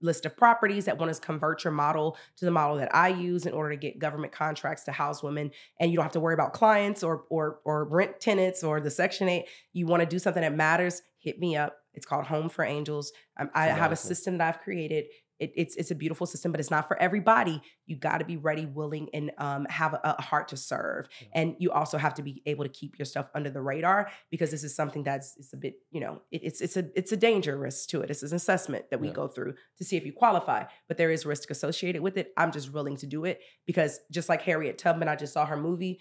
[0.00, 3.46] list of properties that want to convert your model to the model that I use
[3.46, 6.34] in order to get government contracts to house women, and you don't have to worry
[6.34, 9.46] about clients or or or rent tenants or the Section Eight.
[9.72, 11.02] You want to do something that matters?
[11.18, 11.76] Hit me up.
[11.94, 13.12] It's called Home for Angels.
[13.38, 15.06] Um, I have a system that I've created.
[15.40, 17.60] It, it's it's a beautiful system, but it's not for everybody.
[17.86, 21.08] You got to be ready, willing, and um, have a, a heart to serve.
[21.20, 21.28] Yeah.
[21.34, 24.50] And you also have to be able to keep your stuff under the radar because
[24.50, 27.16] this is something that's it's a bit you know it, it's it's a it's a
[27.16, 28.10] danger risk to it.
[28.10, 29.14] It's an assessment that we Yeah.
[29.14, 32.32] go through to see if you qualify, but there is risk associated with it.
[32.36, 35.56] I'm just willing to do it because just like Harriet Tubman, I just saw her
[35.56, 36.00] movie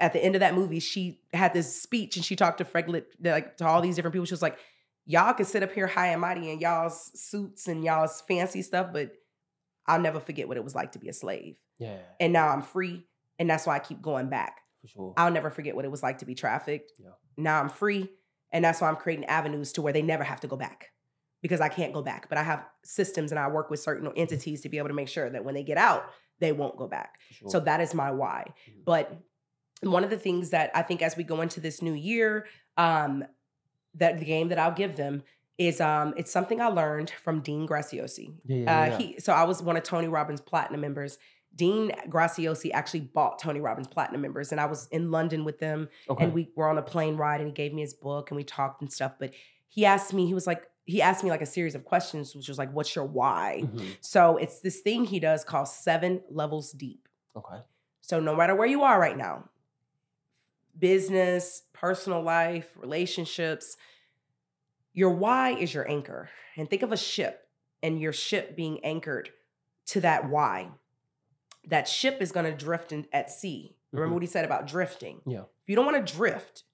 [0.00, 3.04] at the end of that movie, she had this speech and she talked to Freglet,
[3.22, 4.24] like to all these different people.
[4.24, 4.58] She was like,
[5.04, 8.88] Y'all can sit up here high and mighty in y'all's suits and y'all's fancy stuff,
[8.92, 9.12] but
[9.86, 11.56] I'll never forget what it was like to be a slave.
[11.78, 13.04] yeah, And now I'm free.
[13.38, 14.58] And that's why I keep going back.
[14.82, 15.14] for sure.
[15.16, 16.92] I'll never forget what it was like to be trafficked.
[16.98, 17.10] Yeah.
[17.36, 18.10] Now I'm free.
[18.52, 20.90] And that's why I'm creating avenues to where they never have to go back
[21.40, 22.28] because I can't go back.
[22.28, 25.08] But I have systems and I work with certain entities to be able to make
[25.08, 26.04] sure that when they get out,
[26.38, 27.16] they won't go back.
[27.30, 27.48] sure.
[27.50, 28.52] So that is my why.
[28.68, 28.84] Mhm.
[28.84, 29.16] But
[29.82, 32.46] one of the things that I think as we go into this new year,
[32.76, 33.24] um,
[33.94, 35.22] that the game that I'll give them
[35.58, 38.34] is um, it's something I learned from Dean Graciosi.
[38.46, 38.98] yeah, yeah, Uh, yeah.
[38.98, 41.18] he so I was one of Tony Robbins platinum members.
[41.54, 45.90] Dean Graciosi actually bought Tony Robbins platinum members, and I was in London with them,
[46.08, 46.24] okay.
[46.24, 48.44] and we were on a plane ride, and he gave me his book, and we
[48.44, 49.12] talked and stuff.
[49.18, 49.34] But
[49.68, 52.48] he asked me, he was like, he asked me like a series of questions, which
[52.48, 53.96] was like, "What's your why?" Mhm.
[54.00, 57.06] So it's this thing he does called Seven Levels Deep.
[57.36, 57.58] Okay.
[58.00, 59.44] So no matter where you are right now,
[60.78, 63.76] business, personal life, relationships,
[64.92, 66.30] your why is your anchor.
[66.56, 67.46] And think of a ship
[67.82, 69.30] and your ship being anchored
[69.86, 70.70] to that why.
[71.68, 73.76] That ship is going to drift in, at sea.
[73.92, 74.14] Remember Mhm.
[74.14, 75.20] what he said about drifting?
[75.26, 75.42] Yeah.
[75.42, 76.64] If you don't want to drift,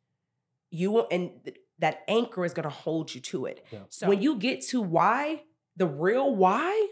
[0.70, 3.64] you will, and th- that anchor is going to hold you to it.
[3.70, 3.80] Yeah.
[3.88, 5.44] So when you get to why,
[5.76, 6.88] the real why,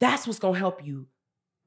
[0.00, 1.06] that's what's going to help you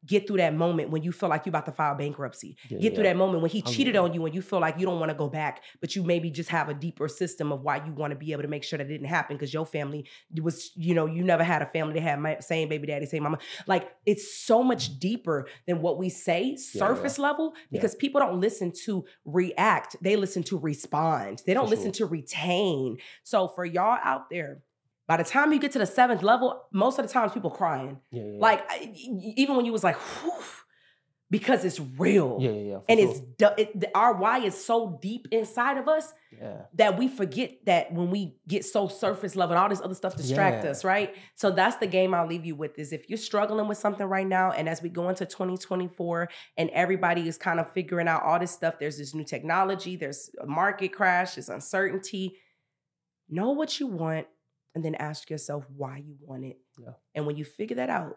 [0.05, 2.57] get through that moment when you feel like you're about to file bankruptcy.
[2.69, 3.11] Yeah, get through yeah.
[3.11, 4.01] that moment when he Oh, cheated yeah.
[4.01, 6.29] on you and you feel like you don't want to go back, but you maybe
[6.29, 8.77] just have a deeper system of why you want to be able to make sure
[8.77, 10.07] that it didn't happen because your family
[10.41, 13.23] was, you know, you never had a family that had my same baby daddy, same
[13.23, 13.39] mama.
[13.65, 18.71] Like it's so much deeper than what we say, surface level, because people don't listen
[18.85, 21.41] to react, they listen to respond.
[21.45, 22.97] They don't For listen to retain.
[23.23, 24.61] So for y'all out there,
[25.07, 27.99] by the time you get to the seventh level, most of the times people crying.
[28.11, 28.39] Yeah, yeah.
[28.39, 28.91] Like I-
[29.37, 30.31] even when you was like, whew,
[31.29, 32.37] because it's real.
[32.39, 32.79] Yeah, yeah, yeah.
[32.87, 33.09] and sure.
[33.57, 36.61] it's it, the- our why is so deep inside of us yeah.
[36.75, 40.15] that we forget that when we get so surface level and all this other stuff
[40.15, 40.71] distract Yeah.
[40.71, 41.15] us, right?
[41.35, 44.27] So that's the game I'll leave you with is if you're struggling with something right
[44.27, 48.39] now and as we go into 2024 and everybody is kind of figuring out all
[48.39, 52.37] this stuff, there's this new technology, there's a market crash, there's uncertainty.
[53.29, 54.27] Know what you want
[54.77, 56.59] and then ask yourself why you want it.
[56.77, 56.91] Yeah.
[57.15, 58.15] And when you figure that out,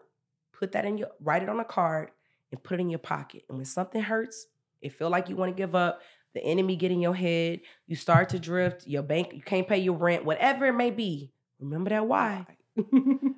[0.53, 2.11] put that in your write it on a card
[2.51, 3.45] and put it in your pocket.
[3.49, 4.45] And when something hurts,
[4.79, 6.03] it feel like you want to give up,
[6.35, 9.79] the enemy get in your head, you start to drift, your bank, you can't pay
[9.79, 11.33] your rent, whatever it may be.
[11.59, 12.45] Remember that why.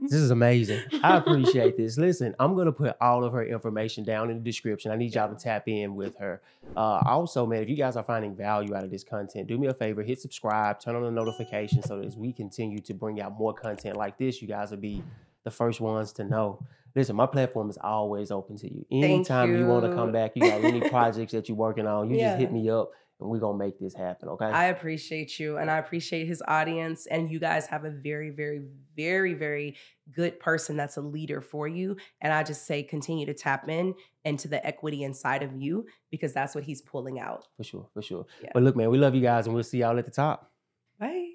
[0.04, 0.82] This is amazing.
[1.02, 1.98] I appreciate this.
[1.98, 4.92] Listen, I'm gonna put all of her information down in the description.
[4.92, 6.42] I need y'all to tap in with her.
[6.76, 9.68] Uh, also, man, if you guys are finding value out of this content, do me
[9.68, 13.22] a favor, hit subscribe, turn on the notifications so that as we continue to bring
[13.22, 15.04] out more content like this, you guys will be
[15.44, 16.60] the first ones to know.
[16.96, 18.86] Listen, my platform is always open to you.
[18.92, 22.10] Thank Anytime you, want to come back, you got any projects that you're working on,
[22.10, 22.92] you just hit me up
[23.24, 24.30] and we're gonna make this happen.
[24.30, 24.46] Okay.
[24.46, 27.06] I appreciate you and I appreciate his audience.
[27.08, 28.62] And you guys have a very, very,
[28.96, 29.76] very, very
[30.14, 31.98] good person that's a leader for you.
[32.22, 36.34] And I just say continue to tap in into the equity inside of you because
[36.34, 37.48] that's what he's pulling out.
[37.58, 38.26] for sure, for sure.
[38.44, 38.52] Yeah.
[38.54, 40.52] But look, man, we love you guys and we'll see y'all at the top.
[41.00, 41.32] Bye.